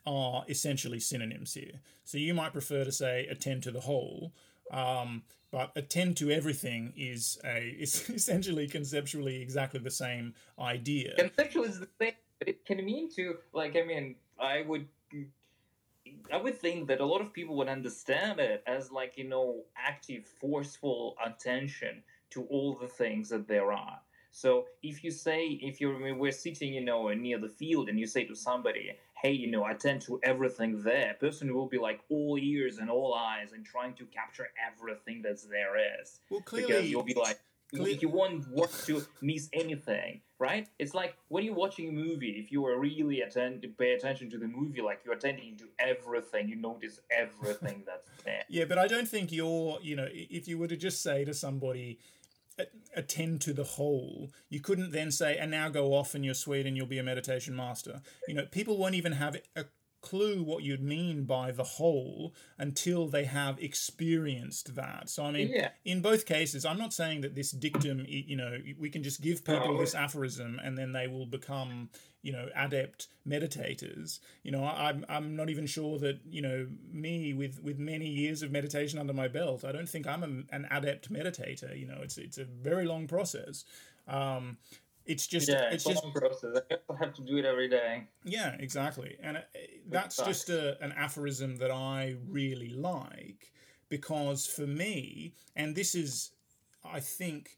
[0.06, 1.80] are essentially synonyms here.
[2.04, 4.32] So you might prefer to say attend to the whole,
[4.70, 11.14] um, but attend to everything is a is essentially conceptually exactly the same idea.
[11.16, 14.86] conceptual is the same but it can mean to like i mean i would
[16.32, 19.62] i would think that a lot of people would understand it as like you know
[19.76, 23.98] active forceful attention to all the things that there are
[24.30, 28.06] so if you say if you're we're sitting you know near the field and you
[28.06, 28.92] say to somebody
[29.26, 31.16] hey you know attend to everything there.
[31.18, 35.44] Person will be like all ears and all eyes and trying to capture everything that's
[35.44, 36.20] there is.
[36.30, 37.38] Well, because clearly, you'll be like
[37.72, 40.68] you- you won't want to miss anything right?
[40.78, 44.38] It's like when you're watching a movie if you are really attend pay attention to
[44.38, 46.48] the movie like you're attending to everything.
[46.48, 48.44] You notice everything that's there.
[48.56, 51.34] Yeah, but I don't think you're, you know, if you were to just say to
[51.34, 51.98] somebody, "A-
[52.94, 56.66] attend to the whole, you couldn't then say, and now go off and you're sweet
[56.66, 58.00] and you'll be a meditation master.
[58.26, 59.64] You know, people won't even have a
[60.10, 62.34] clue what you'd mean by the whole
[62.66, 65.08] until they have experienced that.
[65.14, 68.52] So, I mean, yeah in both cases, I'm not saying that this dictum, you know,
[68.78, 69.80] we can just give people No.
[69.84, 71.72] this aphorism and then they will become,
[72.26, 74.20] you know, adept meditators.
[74.42, 76.58] You know, I- I'm I'm not even sure that you know
[77.04, 79.64] me with with many years of meditation under my belt.
[79.64, 81.78] I don't think I'm a, an adept meditator.
[81.78, 83.64] You know, it's it's a very long process.
[84.08, 84.58] Um,
[85.06, 87.68] it's just yeah it's it's, just a long process i have to do it every
[87.68, 89.16] day yeah, exactly.
[89.22, 89.40] And uh,
[89.88, 93.52] that's just a, an aphorism that I really like
[93.88, 96.32] because for me, and this is,
[96.84, 97.56] I think,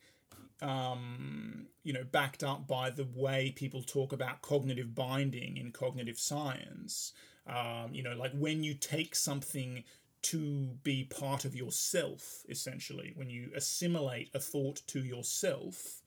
[0.60, 6.18] um, you know, backed up by the way people talk about cognitive binding in cognitive
[6.18, 7.14] science.
[7.46, 9.84] Um, you know, like when you take something
[10.20, 16.02] to be part of yourself, essentially, when you assimilate a thought to yourself,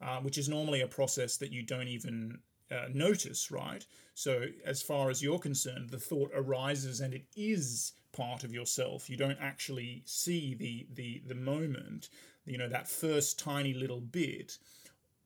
[0.00, 2.38] uh, which is normally a process that you don't even
[2.70, 3.86] uh, notice, right?
[4.14, 9.08] So, as far as you're concerned, the thought arises and it is part of yourself.
[9.10, 12.08] You don't actually see the the the moment,
[12.46, 14.58] you know, that first tiny little bit.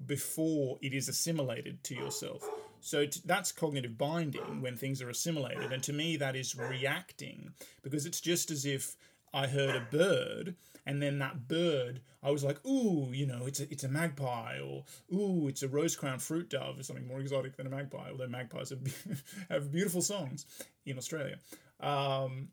[0.04, 2.42] before it is assimilated to yourself.
[2.80, 5.72] So that's cognitive binding when things are assimilated.
[5.72, 7.52] And to me, that is reacting
[7.82, 8.96] because it's just as if
[9.32, 13.60] I heard a bird and then that bird, I was like, ooh, you know, it's
[13.60, 17.20] a, it's a magpie, or ooh, it's a rose crown fruit dove, or something more
[17.20, 20.46] exotic than a magpie, although magpies have, have beautiful songs
[20.84, 21.38] in Australia.
[21.80, 22.48] Um,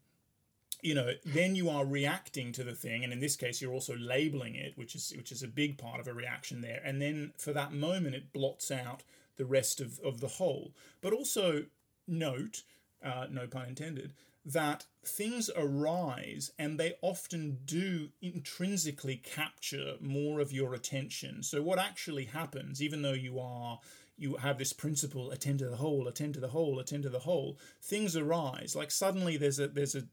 [0.81, 3.97] you know, then you are reacting to the thing, and in this case, you're also
[3.97, 6.81] labeling it, which is which is a big part of a reaction there.
[6.85, 9.03] And then for that moment, it blots out
[9.35, 10.73] the rest of, of the whole.
[11.01, 11.65] But also
[12.07, 12.63] note,
[13.03, 14.13] uh, no pun intended,
[14.45, 21.43] that things arise and they often do intrinsically capture more of your attention.
[21.43, 23.79] So what actually happens, even though you are
[24.17, 27.19] you have this principle attend to the whole attend to the whole attend to the
[27.19, 30.03] whole things arise like suddenly there's a there's a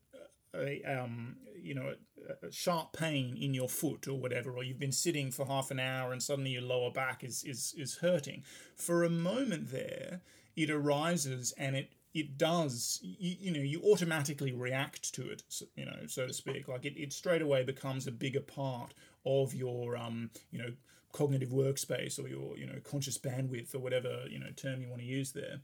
[0.55, 1.95] a um, you know
[2.29, 5.71] a, a, sharp pain in your foot or whatever, or you've been sitting for half
[5.71, 8.43] an hour and suddenly your lower back is is is hurting.
[8.75, 10.21] For a moment there,
[10.57, 15.43] it arises and it it does you, you know you automatically react to it
[15.77, 16.69] you know so to speak.
[16.69, 18.95] Like it, it straight away becomes a bigger part
[19.25, 20.73] of your um you know
[21.13, 25.01] cognitive workspace or your you know conscious bandwidth or whatever you know term you want
[25.01, 25.61] to use there.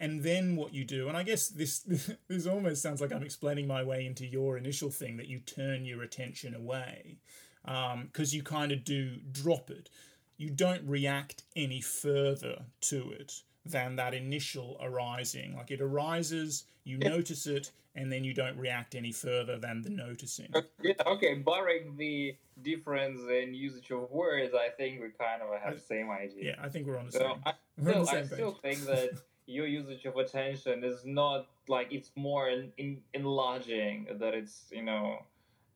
[0.00, 1.80] And then what you do and i guess this
[2.28, 5.84] this almost sounds like i'm explaining my way into your initial thing that you turn
[5.84, 7.18] your attention away
[7.64, 9.90] because um, you kind of do drop it.
[10.36, 15.56] You don't react any further to it than that initial arising.
[15.56, 19.90] Like it arises you notice it and then you don't react any further than the
[19.90, 20.52] noticing.
[20.82, 25.74] Yeah okay barring the difference in usage of words i think we kind of have
[25.74, 26.52] the same idea.
[26.52, 29.10] Yeah i think we're on the so same, I still, I still think that
[29.46, 34.82] your usage of attention is not like it's more in, in enlarging that it's you
[34.82, 35.22] know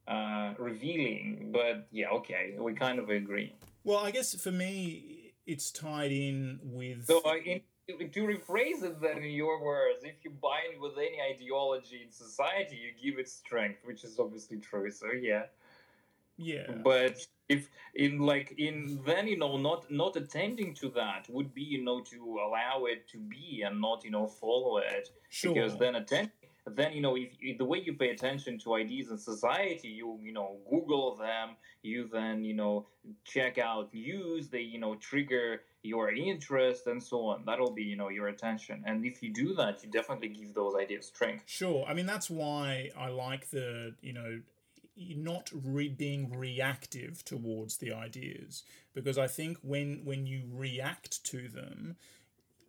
[0.09, 3.55] uh, revealing but yeah okay we kind of agree.
[3.85, 9.01] Well i guess for me it's tied in with so uh, in, to rephrase it
[9.01, 13.29] then in your words if you bind with any ideology in society you give it
[13.29, 15.45] strength which is obviously true so yeah
[16.37, 21.53] yeah but if in like in then you know not not attending to that would
[21.53, 25.53] be you know to allow it to be and not you know follow it sure.
[25.53, 26.31] because then attend
[26.67, 30.19] then you know if, if, the way you pay attention to ideas in society you
[30.23, 31.51] you know google them
[31.83, 32.87] you then you know
[33.25, 37.97] check out news they you know trigger your interest and so on that'll be you
[37.97, 38.83] know your attention.
[38.87, 41.45] And if you do that you definitely give those ideas strength.
[41.47, 41.85] Sure.
[41.87, 44.41] I mean that's why i like the you know
[44.97, 48.63] not re- being reactive towards the ideas.
[48.95, 51.97] Because I think when when you react to them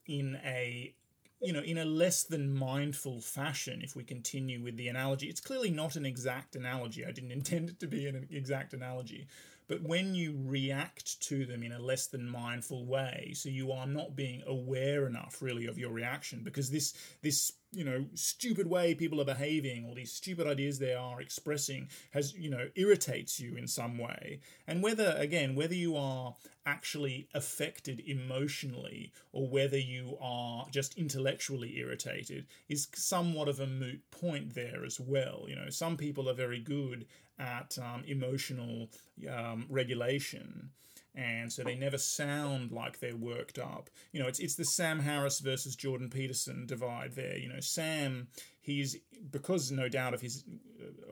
[0.07, 0.93] in a
[1.41, 5.41] you know in a less than mindful fashion if we continue with the analogy it's
[5.41, 7.05] clearly not an exact analogy.
[7.05, 9.27] I didn't intend it to be an exact analogy
[9.67, 13.87] but when you react to them in a less than mindful way so you are
[13.87, 18.93] not being aware enough really of your reaction because this this you know stupid way
[18.93, 23.55] people are behaving or these stupid ideas they are expressing has you know irritates you
[23.55, 24.39] in some way.
[24.67, 26.35] And whether again whether you are
[26.65, 33.99] actually affected emotionally or whether you are just intellectually irritated is somewhat of a moot
[34.11, 35.45] point there as well.
[35.47, 37.05] You know some people are very good
[37.39, 38.89] at um, emotional
[39.29, 40.69] um, regulation
[41.15, 43.89] and so they never sound like they're worked up.
[44.11, 47.37] You know, it's it's the Sam Harris versus Jordan Peterson divide there.
[47.37, 48.27] You know, Sam
[48.61, 48.97] he's
[49.31, 50.43] because no doubt of his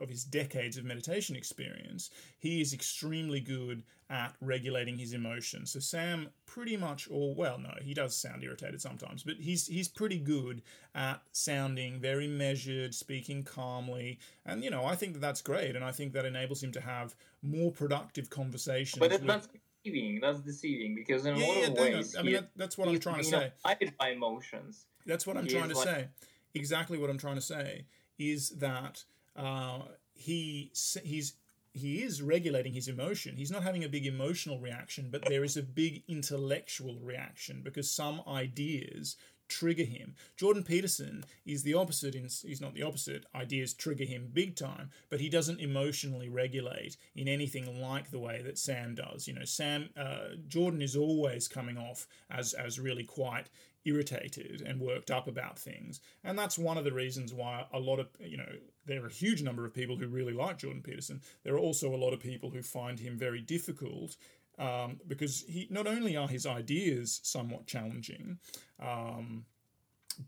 [0.00, 5.72] of his decades of meditation experience, he is extremely good at regulating his emotions.
[5.72, 9.88] So Sam pretty much or well no, he does sound irritated sometimes, but he's he's
[9.88, 10.62] pretty good
[10.94, 14.18] at sounding very measured, speaking calmly.
[14.44, 16.80] And you know, I think that that's great and I think that enables him to
[16.80, 19.00] have more productive conversations.
[19.00, 19.48] But with, that's
[19.82, 20.20] deceiving.
[20.20, 22.88] That's deceiving because in yeah, a lot yeah, of ways, I mean, that, that's what
[22.88, 23.52] I'm trying to say.
[23.64, 24.86] Guided by emotions.
[25.06, 25.84] That's what I'm he trying to like...
[25.84, 26.08] say.
[26.54, 27.86] Exactly what I'm trying to say
[28.18, 29.04] is that
[29.36, 29.80] uh,
[30.14, 30.72] he
[31.02, 31.34] he's
[31.74, 33.36] he is regulating his emotion.
[33.36, 37.90] He's not having a big emotional reaction, but there is a big intellectual reaction because
[37.90, 39.16] some ideas
[39.48, 40.14] trigger him.
[40.36, 42.14] Jordan Peterson is the opposite.
[42.14, 43.26] In, he's not the opposite.
[43.34, 48.42] Ideas trigger him big time, but he doesn't emotionally regulate in anything like the way
[48.42, 49.26] that Sam does.
[49.26, 53.48] You know, Sam uh, Jordan is always coming off as as really quite
[53.84, 56.00] irritated and worked up about things.
[56.24, 58.52] And that's one of the reasons why a lot of, you know,
[58.86, 61.20] there are a huge number of people who really like Jordan Peterson.
[61.44, 64.16] There are also a lot of people who find him very difficult
[64.58, 68.38] um, because he not only are his ideas somewhat challenging,
[68.80, 69.44] um,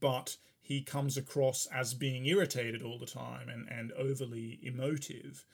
[0.00, 5.44] but he comes across as being irritated all the time and, and overly emotive.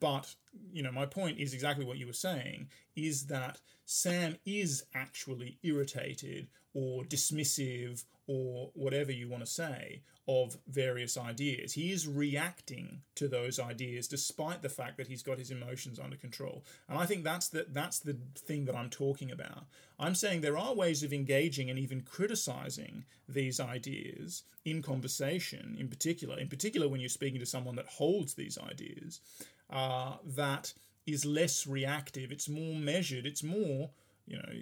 [0.00, 0.34] but
[0.72, 5.58] you know, my point is exactly what you were saying: is that Sam is actually
[5.62, 11.74] irritated or dismissive or whatever you want to say of various ideas.
[11.74, 16.16] He is reacting to those ideas despite the fact that he's got his emotions under
[16.16, 16.64] control.
[16.88, 19.64] And I think that's the that's the thing that I'm talking about.
[19.98, 25.88] I'm saying there are ways of engaging and even criticizing these ideas in conversation, in
[25.88, 29.20] particular, in particular when you're speaking to someone that holds these ideas,
[29.68, 30.72] uh, that
[31.06, 32.32] is less reactive.
[32.32, 33.26] It's more measured.
[33.26, 33.90] It's more,
[34.26, 34.52] you know,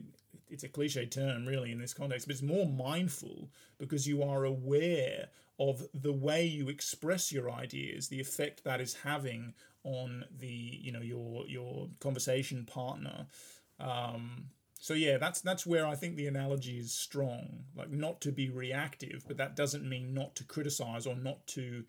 [0.49, 4.45] it's a cliche term really in this context, but it's more mindful because you are
[4.45, 5.28] aware
[5.59, 9.55] of the way you express your ideas, the effect that is having
[9.85, 13.26] on the you know your your conversation partner.
[13.80, 17.64] Um, so yeah, that's that's where I think the analogy is strong.
[17.76, 21.85] Like not to be reactive, but that doesn't mean not to criticize or not to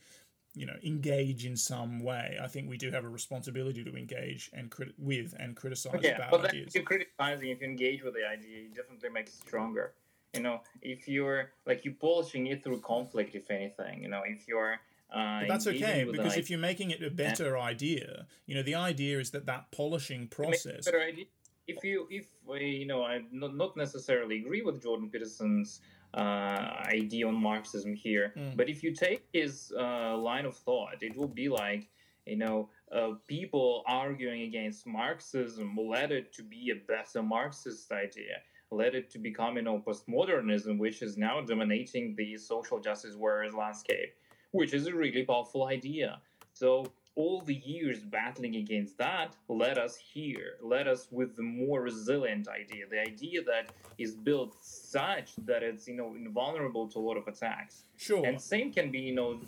[0.55, 4.51] you know engage in some way i think we do have a responsibility to engage
[4.53, 6.67] and crit- with and criticize yeah, bad but ideas.
[6.67, 9.93] if you're criticizing if you engage with the idea it definitely makes it stronger.
[10.33, 14.47] You know if you're like you're polishing it through conflict if anything you know if
[14.47, 14.79] you're
[15.13, 18.73] uh, but that's okay because if you're making it a better idea you know the
[18.73, 21.25] idea is that that polishing process better idea.
[21.65, 22.25] If you, if
[22.59, 25.79] you know, I not not necessarily agree with Jordan Peterson's
[26.19, 28.55] idea on Marxism here, Mm.
[28.57, 31.89] but if you take his uh, line of thought, it will be like,
[32.25, 38.37] you know, uh, people arguing against Marxism led it to be a better Marxist idea,
[38.71, 43.53] led it to become, you know, postmodernism, which is now dominating the social justice warriors
[43.53, 44.13] landscape,
[44.51, 46.21] which is a really powerful idea.
[46.53, 46.85] So
[47.15, 52.47] all the years battling against that led us here, led us with the more resilient
[52.47, 57.17] idea, the idea that is built such that it's you know invulnerable to a lot
[57.17, 57.83] of attacks.
[57.97, 59.39] sure And same can be you know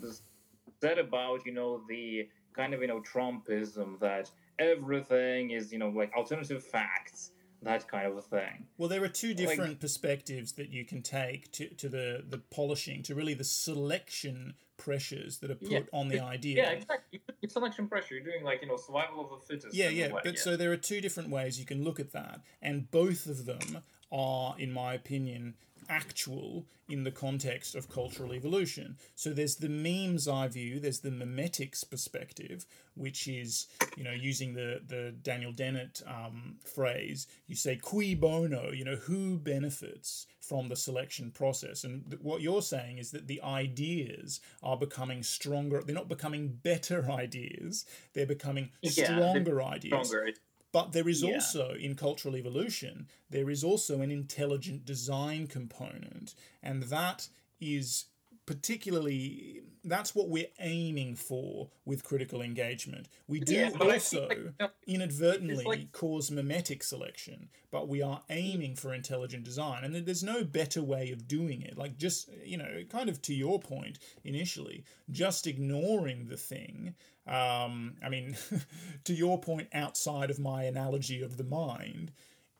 [0.80, 5.88] said about you know the kind of you know Trumpism that everything is you know
[5.88, 8.66] like alternative facts, that kind of a thing.
[8.78, 13.02] Well, there are two different perspectives that you can take to, to the, the polishing,
[13.04, 15.80] to really the selection pressures that are put Yeah.
[15.92, 16.56] on the idea.
[16.62, 17.20] Yeah, exactly.
[17.42, 18.14] It's selection pressure.
[18.14, 19.74] You're doing like you know survival of the fittest.
[19.74, 20.12] Yeah, yeah.
[20.12, 23.26] way, But so there are two different ways you can look at that, and both
[23.26, 25.54] of them are, in my opinion,
[25.88, 28.96] actual in the context of cultural evolution.
[29.14, 32.64] So there's the memes eye view, there's the memetics perspective,
[32.94, 33.66] which is,
[33.96, 38.96] you know, using the, the Daniel Dennett um, phrase, you say cui bono, you know,
[38.96, 41.82] who benefits from the selection process.
[41.82, 46.48] And th- what you're saying is that the ideas are becoming stronger, they're not becoming
[46.62, 47.84] better ideas,
[48.14, 50.08] they're becoming Yeah, they're stronger ideas.
[50.08, 50.30] stronger.
[50.72, 51.34] But there is Yeah.
[51.34, 56.34] also, in cultural evolution, there is also an intelligent design component.
[56.62, 57.28] And that
[57.60, 58.06] is
[58.46, 63.08] particularly, that's what we're aiming for with critical engagement.
[63.28, 68.94] We do Yeah, also like, inadvertently like- cause memetic selection, but we are aiming for
[68.94, 69.84] intelligent design.
[69.84, 71.76] And there's no better way of doing it.
[71.76, 76.94] Like, just, you know, kind of to your point initially, just ignoring the thing.
[77.26, 78.36] Um, I mean,
[79.04, 82.12] to your point, outside of my analogy of the mind,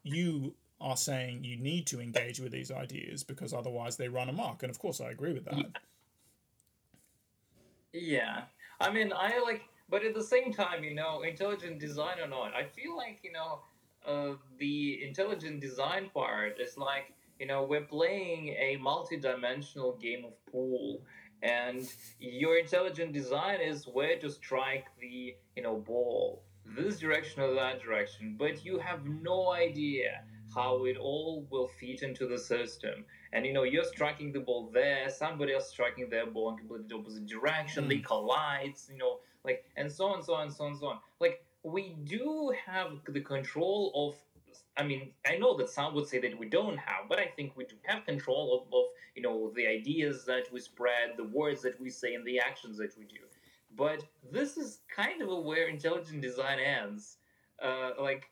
[0.03, 0.55] you
[0.87, 4.63] are saying you need to engage with these ideas because otherwise they run amok.
[4.63, 5.67] And of course, I agree with that.
[7.93, 8.43] Yeah,
[8.81, 12.55] I mean, I like, but at the same time, you know, intelligent design or not,
[12.55, 13.61] I feel like you know,
[14.07, 20.35] uh, the intelligent design part is like, you know, we're playing a multi-dimensional game of
[20.53, 21.03] pool,
[21.43, 21.89] and
[22.21, 26.43] your intelligent design is where to strike the, you know, ball
[26.75, 30.23] this direction or that direction, but you have no idea
[30.57, 33.05] how it all will fit into the system.
[33.33, 36.99] And you know you're striking the ball there somebody else striking their ball in completely
[36.99, 40.87] opposite direction they collide you know like and so on so on so on so
[40.87, 40.99] on.
[41.21, 44.15] Like we do have the control of
[44.79, 47.57] i mean i know that some would say that we don't have but i think
[47.57, 48.85] we do have control of, of
[49.17, 52.77] you know the ideas that we spread the words that we say and the actions
[52.79, 53.23] that we do.
[53.75, 57.19] But this is kind of where intelligent design ends.
[57.63, 58.29] Uh, like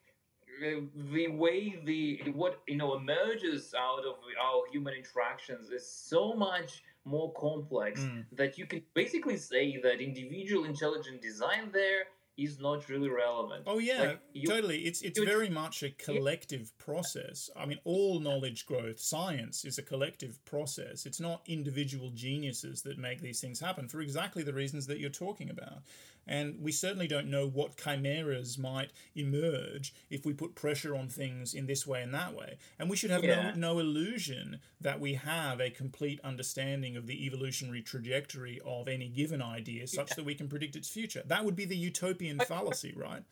[0.62, 0.80] uh,
[1.12, 6.82] the way the what you know emerges out of our human interactions is so much
[7.04, 8.24] more complex Mm.
[8.32, 12.04] that you can basically say that individual intelligent design there
[12.36, 13.62] is not really relevant.
[13.66, 14.80] Oh yeah, Like, you- totally.
[14.86, 17.48] It's it's very much a collective process.
[17.54, 21.06] I mean, all knowledge growth, science is a collective process.
[21.06, 25.10] It's not individual geniuses that make these things happen for exactly the reasons that you're
[25.10, 25.82] talking about.
[26.26, 31.54] And we certainly don't know what chimeras might emerge if we put pressure on things
[31.54, 32.58] in this way and that way.
[32.78, 33.50] And we should have Yeah.
[33.50, 39.08] no, no illusion that we have a complete understanding of the evolutionary trajectory of any
[39.08, 41.22] given idea such that we can predict its future.
[41.26, 43.22] That would be the utopian utopian fallacy, right?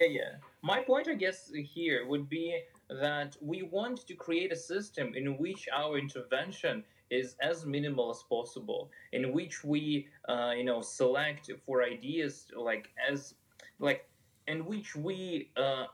[0.00, 0.34] Yeah, yeah.
[0.62, 5.38] My point, I guess, here would be that we want to create a system in
[5.38, 11.50] which our intervention is as minimal as possible, in which we, uh, you know, select
[11.66, 13.34] for ideas like as,
[13.78, 14.08] like,
[14.48, 15.84] in which we, uh,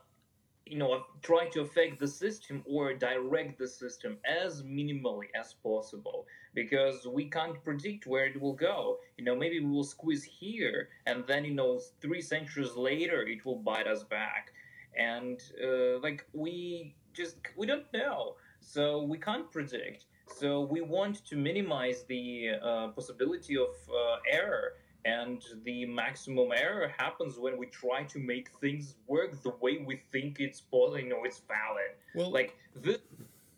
[0.65, 6.25] you know, try to affect the system or direct the system as minimally as possible
[6.53, 8.97] because we can't predict where it will go.
[9.17, 13.45] You know, maybe we will squeeze here, and then you know, three centuries later, it
[13.45, 14.51] will bite us back,
[14.97, 20.05] and uh, like we just we don't know, so we can't predict.
[20.37, 24.73] So we want to minimize the uh, possibility of uh, error.
[25.05, 30.01] And the maximum error happens when we try to make things work the way we
[30.11, 31.91] think it's possible, you know, it's valid.
[32.13, 32.97] Well, like this,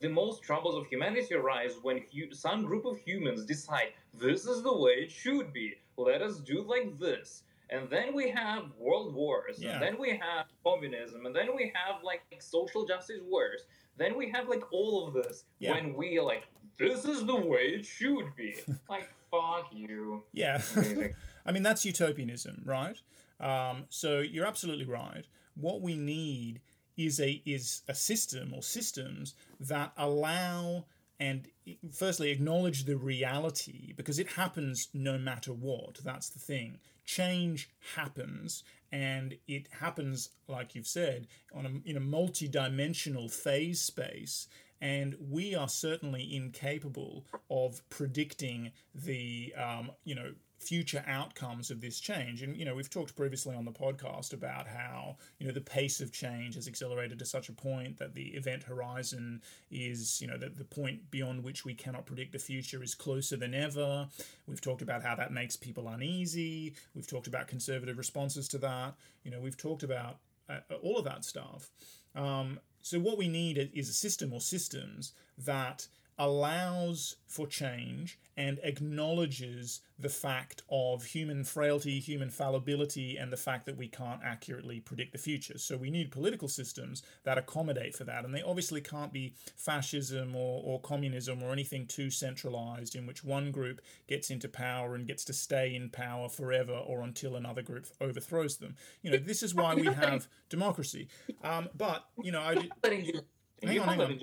[0.02, 4.62] the most troubles of humanity arise when hu- some group of humans decide this is
[4.62, 5.74] the way it should be.
[5.98, 7.44] Let us do like this.
[7.72, 9.72] And then we have world wars, yeah.
[9.72, 13.62] and then we have communism, and then we have like social justice wars.
[13.98, 15.72] Then we have like all of this yeah.
[15.72, 16.48] when we like
[16.82, 18.56] this is the way it should be.
[18.90, 20.24] like fuck you.
[20.34, 20.62] Yeah.
[21.46, 22.98] I mean that's utopianism, right?
[23.40, 25.26] Um, so you're absolutely right.
[25.56, 26.62] What we need
[26.98, 30.86] is a is a system or systems that allow
[31.20, 31.48] and
[31.94, 38.64] firstly acknowledge the reality because it happens no matter what that's the thing change happens
[38.92, 44.48] and it happens like you've said on a in a multi-dimensional phase space
[44.82, 50.32] and we are certainly incapable of predicting the um, you know
[50.62, 52.44] future outcomes of this change.
[52.44, 56.00] And, you know, we've talked previously on the podcast about how, you know, the pace
[56.00, 59.42] of change has accelerated to such a point that the event horizon
[59.72, 63.36] is, you know, that the point beyond which we cannot predict the future is closer
[63.36, 64.08] than ever.
[64.46, 66.76] We've talked about how that makes people uneasy.
[66.94, 68.94] We've talked about conservative responses to that.
[69.24, 70.18] You know, we've talked about
[70.48, 71.72] uh, all of that stuff.
[72.16, 75.88] Um, so, what we need is a system or systems that
[76.18, 83.68] allows for change and acknowledges the fact of human frailty, human fallibility, and the fact
[83.68, 85.60] that we can't accurately predict the future.
[85.60, 88.26] So we need political systems that accommodate for that.
[88.26, 93.24] And they obviously can't be fascism or, or communism or anything too centralized in which
[93.24, 97.62] one group gets into power and gets to stay in power forever or until another
[97.62, 98.76] group overthrows them.
[99.04, 101.10] You know, this is why we have democracy.
[101.44, 102.56] Um, but, you know, I.
[103.64, 104.18] Hang on, hang on.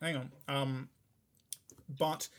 [0.00, 0.30] Hang on.
[0.48, 0.88] Um,
[1.98, 2.30] but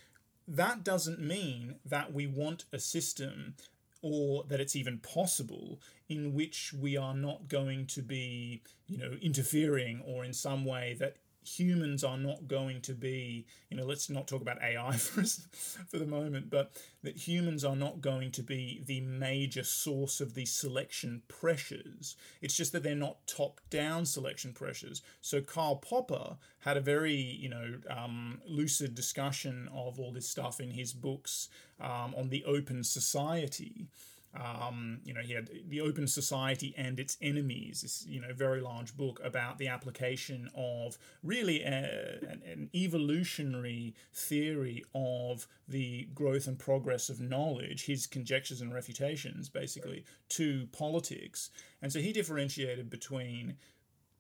[0.48, 3.56] that doesn't mean that we want a system
[4.02, 5.80] or that it's even possible
[6.10, 10.96] in which we are not going to be, you know, interfering or in some way
[11.00, 11.16] that
[11.48, 15.98] humans are not going to be, you know, let's not talk about AI for, for
[15.98, 16.72] the moment, but
[17.04, 22.16] that humans are not going to be the major source of the selection pressures.
[22.42, 25.02] It's just that they're not top down selection pressures.
[25.22, 30.60] So Karl Popper had a very, you know, um, lucid discussion of all this stuff
[30.60, 31.50] in his books
[31.80, 33.88] um, on the open society.
[34.36, 38.62] Um, you know, he had The Open Society and Its Enemies, this, you know, very
[38.62, 46.48] large book about the application of really a, an, an, evolutionary theory of the growth
[46.48, 51.52] and progress of knowledge, his conjectures and refutations, basically, to politics.
[51.84, 53.58] And so he differentiated between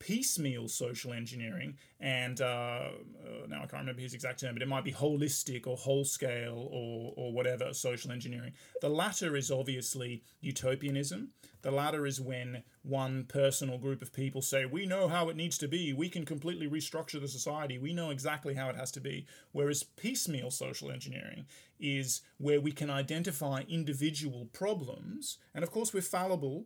[0.03, 4.67] piecemeal social engineering, and uh, uh, now I can't remember his exact term, but it
[4.67, 8.51] might be holistic or whole scale or, or whatever social engineering.
[8.81, 11.29] The latter is obviously utopianism.
[11.61, 15.37] The latter is when one person or group of people say, We know how it
[15.37, 18.91] needs to be, we can completely restructure the society, we know exactly how it has
[18.91, 19.25] to be.
[19.53, 21.45] Whereas piecemeal social engineering
[21.79, 26.65] is where we can identify individual problems, and of course, we're fallible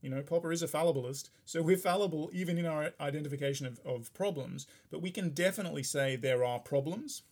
[0.00, 4.12] you know, Popper is a fallibilist, so we're fallible even in our identification of, of
[4.14, 7.22] problems, but we can definitely say there are problems.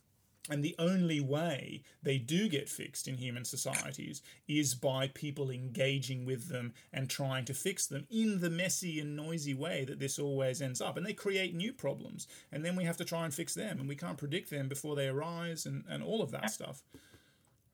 [0.48, 6.24] And the only way they do get fixed in human societies is by people engaging
[6.24, 10.20] with them and trying to fix them in the messy and noisy way that this
[10.20, 10.96] always ends up.
[10.96, 12.28] And they create new problems.
[12.52, 13.80] And then we have to try and fix them.
[13.80, 16.82] And we can't predict them before they arise and, and all of that stuff.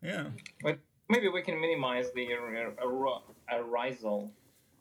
[0.02, 0.28] Yeah.
[0.62, 0.78] But
[1.10, 2.28] maybe we can minimize the
[3.50, 4.30] arisal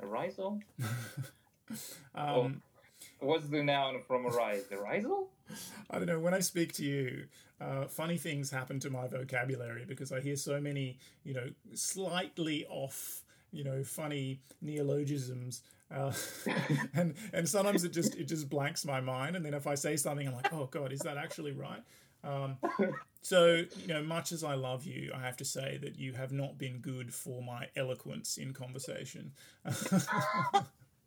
[0.01, 0.61] Arisal?
[2.13, 2.61] Um,
[3.21, 4.65] oh, what's the noun from arise?
[4.71, 5.27] Arisal?
[5.89, 6.19] I don't know.
[6.19, 7.27] When I speak to you,
[7.61, 12.65] uh, funny things happen to my vocabulary because I hear so many, you know, slightly
[12.67, 13.21] off,
[13.51, 15.61] you know, funny neologisms.
[15.93, 16.11] Uh,
[16.93, 19.95] and and sometimes it just it just blanks my mind, and then if I say
[19.97, 21.83] something, I'm like, oh god, is that actually right?
[22.23, 22.57] Um,
[23.21, 26.31] So, you know, much as I love you, I have to say that you have
[26.31, 29.33] not been good for my eloquence in conversation.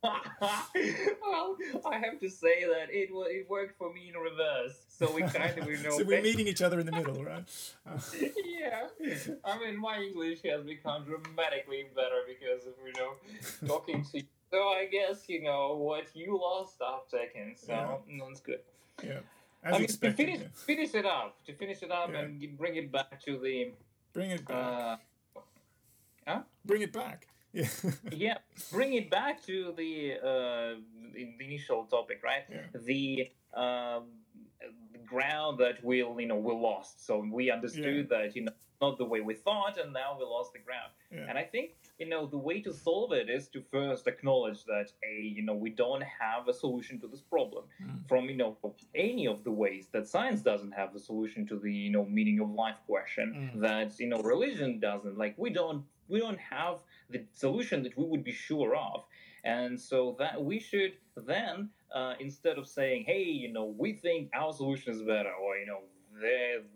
[0.04, 4.76] well, I have to say that it it worked for me in reverse.
[4.88, 5.90] So we kind of we know.
[5.98, 7.44] so we're meeting each other in the middle, right?
[8.20, 8.88] yeah,
[9.44, 14.24] I mean, my English has become dramatically better because of you know talking to you.
[14.50, 17.62] So I guess you know what you lost off seconds.
[17.66, 17.96] So yeah.
[18.24, 18.60] that's good.
[19.02, 19.20] Yeah.
[19.64, 20.48] As I mean, expected, to finish, yeah.
[20.66, 22.20] finish it up, to finish it up, yeah.
[22.20, 23.72] and bring it back to the.
[24.12, 24.56] Bring it back.
[24.56, 24.96] Uh,
[26.26, 26.40] huh?
[26.64, 27.28] Bring it back.
[27.54, 27.68] Yeah.
[28.10, 28.38] yeah.
[28.72, 30.80] Bring it back to the uh,
[31.12, 32.42] the initial topic, right?
[32.50, 32.80] Yeah.
[32.84, 34.06] The um,
[35.06, 37.06] ground that we'll you know we lost.
[37.06, 38.18] So we understood yeah.
[38.18, 40.90] that you know not the way we thought, and now we lost the ground.
[41.28, 44.86] And I think you know the way to solve it is to first acknowledge that
[45.04, 48.08] a you know we don't have a solution to this problem mm.
[48.08, 48.56] from you know
[48.94, 52.40] any of the ways that science doesn't have a solution to the you know meaning
[52.40, 53.60] of life question mm.
[53.60, 56.78] that you know religion doesn't like we don't we don't have
[57.10, 59.04] the solution that we would be sure of
[59.44, 64.28] and so that we should then uh, instead of saying hey you know we think
[64.34, 65.80] our solution is better or you know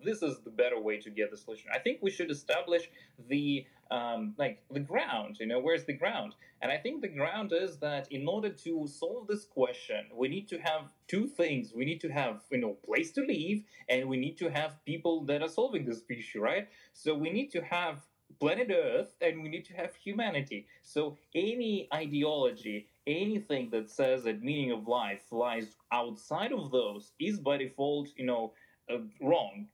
[0.04, 1.70] this is the better way to get the solution.
[1.74, 2.90] I think we should establish
[3.28, 5.36] the um, like the ground.
[5.40, 6.34] You know, where's the ground?
[6.60, 10.48] And I think the ground is that in order to solve this question, we need
[10.48, 11.72] to have two things.
[11.74, 15.24] We need to have you know place to live, and we need to have people
[15.26, 16.68] that are solving this issue, right?
[16.92, 18.06] So we need to have
[18.40, 20.66] planet Earth, and we need to have humanity.
[20.82, 27.40] So any ideology, anything that says that meaning of life lies outside of those is
[27.40, 28.52] by default, you know
[28.92, 29.68] uh, wrong.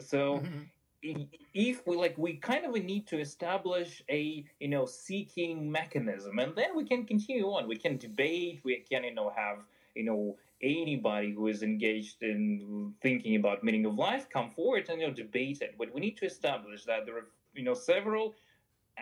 [0.00, 0.62] So mm-hmm.
[1.02, 6.54] If we like, we kind of need to establish a you know seeking mechanism, and
[6.56, 7.68] then we can continue on.
[7.68, 8.60] We can debate.
[8.64, 9.58] We can you know have
[9.94, 15.00] you know anybody who is engaged in thinking about meaning of life come forward and
[15.00, 15.76] you know debate it.
[15.78, 18.34] But we need to establish that there are you know several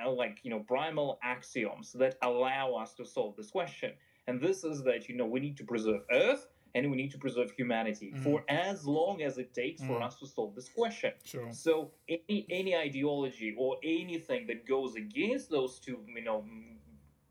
[0.05, 3.93] uh, like you know primal axioms that allow us to solve this question.
[4.27, 7.19] And this is that you know we need to preserve Earth and we need to
[7.19, 8.23] preserve humanity mm.
[8.23, 9.86] for as long as it takes mm.
[9.86, 11.12] for us to solve this question.
[11.24, 11.48] Sure.
[11.51, 16.44] So any any ideology or anything that goes against those two, you know,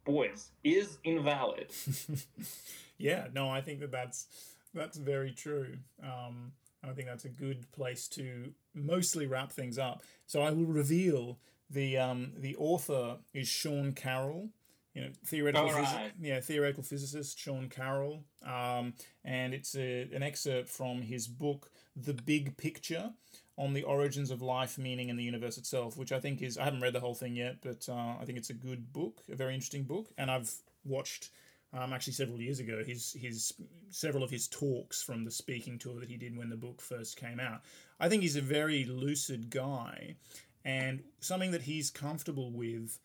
[0.04, 1.72] boys is invalid.
[2.98, 4.28] yeah, no, I think that that's
[4.74, 5.78] that's very true.
[6.04, 6.54] Um,
[6.84, 10.02] I think that's a good place to mostly wrap things up.
[10.26, 11.38] So I will reveal
[11.70, 14.50] the um, the author is Sean Carroll
[14.96, 16.14] you know, theoretical, right.
[16.22, 18.94] yeah, theoretical physicist Sean Carroll, um,
[19.26, 23.12] and it's a, an excerpt from his book, The Big Picture,
[23.58, 26.64] on the origins of life, meaning, and the universe itself, which I think is I
[26.64, 29.36] haven't read the whole thing yet, but uh, I think it's a good book, a
[29.36, 30.52] very interesting book, and I've
[30.86, 31.30] watched.
[31.74, 33.52] Um, actually, several years ago, his his
[33.90, 37.18] several of his talks from the speaking tour that he did when the book first
[37.18, 37.64] came out.
[38.00, 40.16] I think he's a very lucid guy,
[40.64, 42.98] and something that he's comfortable with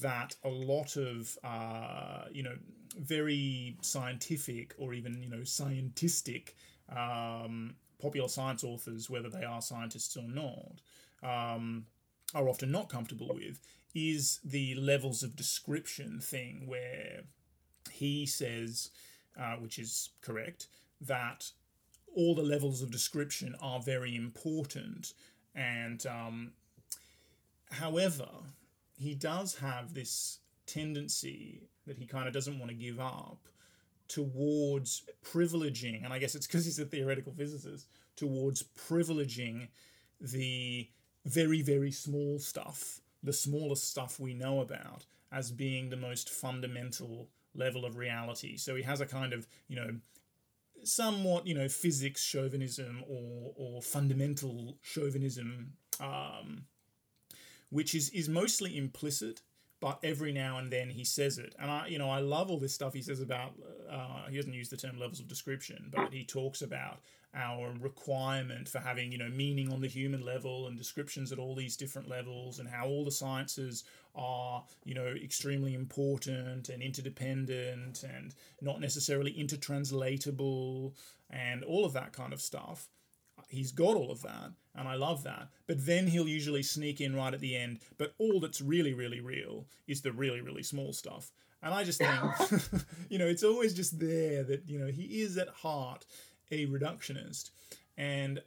[0.00, 2.56] that a lot of uh, you know
[2.98, 6.50] very scientific or even you know scientistic
[6.94, 10.80] um, popular science authors, whether they are scientists or not,
[11.22, 11.86] um,
[12.34, 13.60] are often not comfortable with
[13.94, 17.20] is the levels of description thing where
[17.90, 18.90] he says,
[19.38, 20.66] uh, which is correct,
[21.00, 21.50] that
[22.14, 25.12] all the levels of description are very important
[25.54, 26.52] and um,
[27.70, 28.28] however
[29.02, 33.48] he does have this tendency that he kind of doesn't want to give up
[34.08, 39.68] towards privileging, and I guess it's because he's a theoretical physicist, towards privileging
[40.20, 40.88] the
[41.24, 47.28] very, very small stuff, the smallest stuff we know about, as being the most fundamental
[47.54, 48.56] level of reality.
[48.56, 49.96] So he has a kind of, you know,
[50.84, 56.64] somewhat, you know, physics chauvinism or, or fundamental chauvinism um,
[57.72, 59.40] which is is mostly implicit
[59.80, 61.54] but every now and then he says it.
[61.58, 63.54] And i you know i love all this stuff he says about
[63.90, 67.00] uh, he doesn't use the term levels of description but he talks about
[67.34, 71.54] our requirement for having you know meaning on the human level and descriptions at all
[71.54, 73.84] these different levels and how all the sciences
[74.14, 80.92] are you know extremely important and interdependent and not necessarily intertranslatable
[81.30, 82.88] and all of that kind of stuff
[83.52, 85.48] he's got all of that, and I love that.
[85.66, 87.80] But then he'll usually sneak in right at the end.
[87.98, 91.30] But all that's really, really real is the really, really small stuff.
[91.62, 92.10] And I just think,
[93.08, 96.06] you know, it's always just there that, you know, he is at heart
[96.50, 97.50] a reductionist.
[97.96, 98.42] And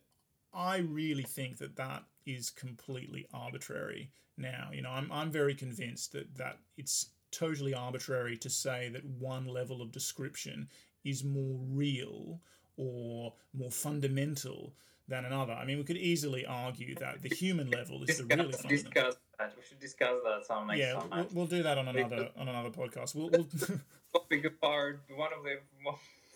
[0.54, 4.70] I really think that that is completely arbitrary now.
[4.74, 9.46] You know, I'm, I'm very convinced that, that it's totally arbitrary to say that one
[9.46, 10.68] level of description
[11.04, 12.40] is more real
[12.78, 14.74] or more fundamental
[15.08, 15.54] than another.
[15.54, 18.70] I mean, we could easily argue that the human level is discuss, the really fundamental.
[18.92, 19.54] discuss that.
[19.56, 21.10] We should discuss that some next Yeah, time.
[21.12, 23.14] we'll, we'll do that on another on another podcast.
[23.16, 23.48] We'll, we'll
[24.14, 25.58] topic of our one of the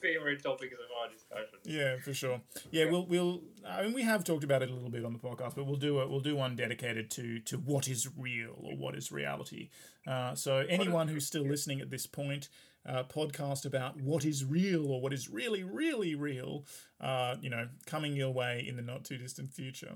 [0.01, 1.59] favorite topics of our discussion.
[1.65, 2.41] yeah, for sure.
[2.71, 3.41] Yeah, we'll we'll.
[3.67, 5.75] I mean, we have talked about it a little bit on the podcast, but we'll
[5.75, 9.69] do a, we'll do one dedicated to to what is real or what is reality.
[10.07, 12.49] Uh, so anyone who's still listening at this point,
[12.87, 16.65] uh, podcast about what is real or what is really really real,
[17.01, 19.95] uh, you know, coming your way in the not too distant future.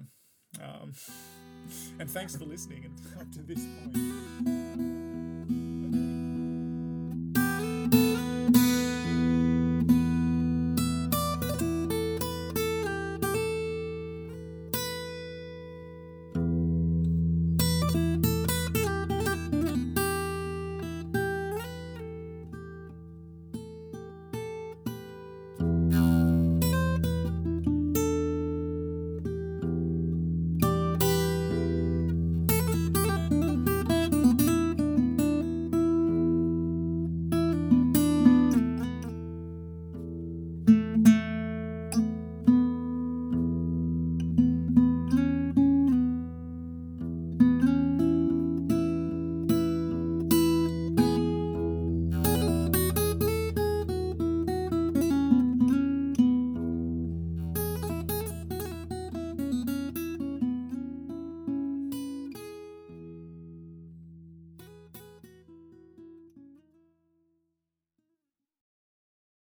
[0.62, 0.94] Um,
[2.00, 4.63] and thanks for listening and up to this point.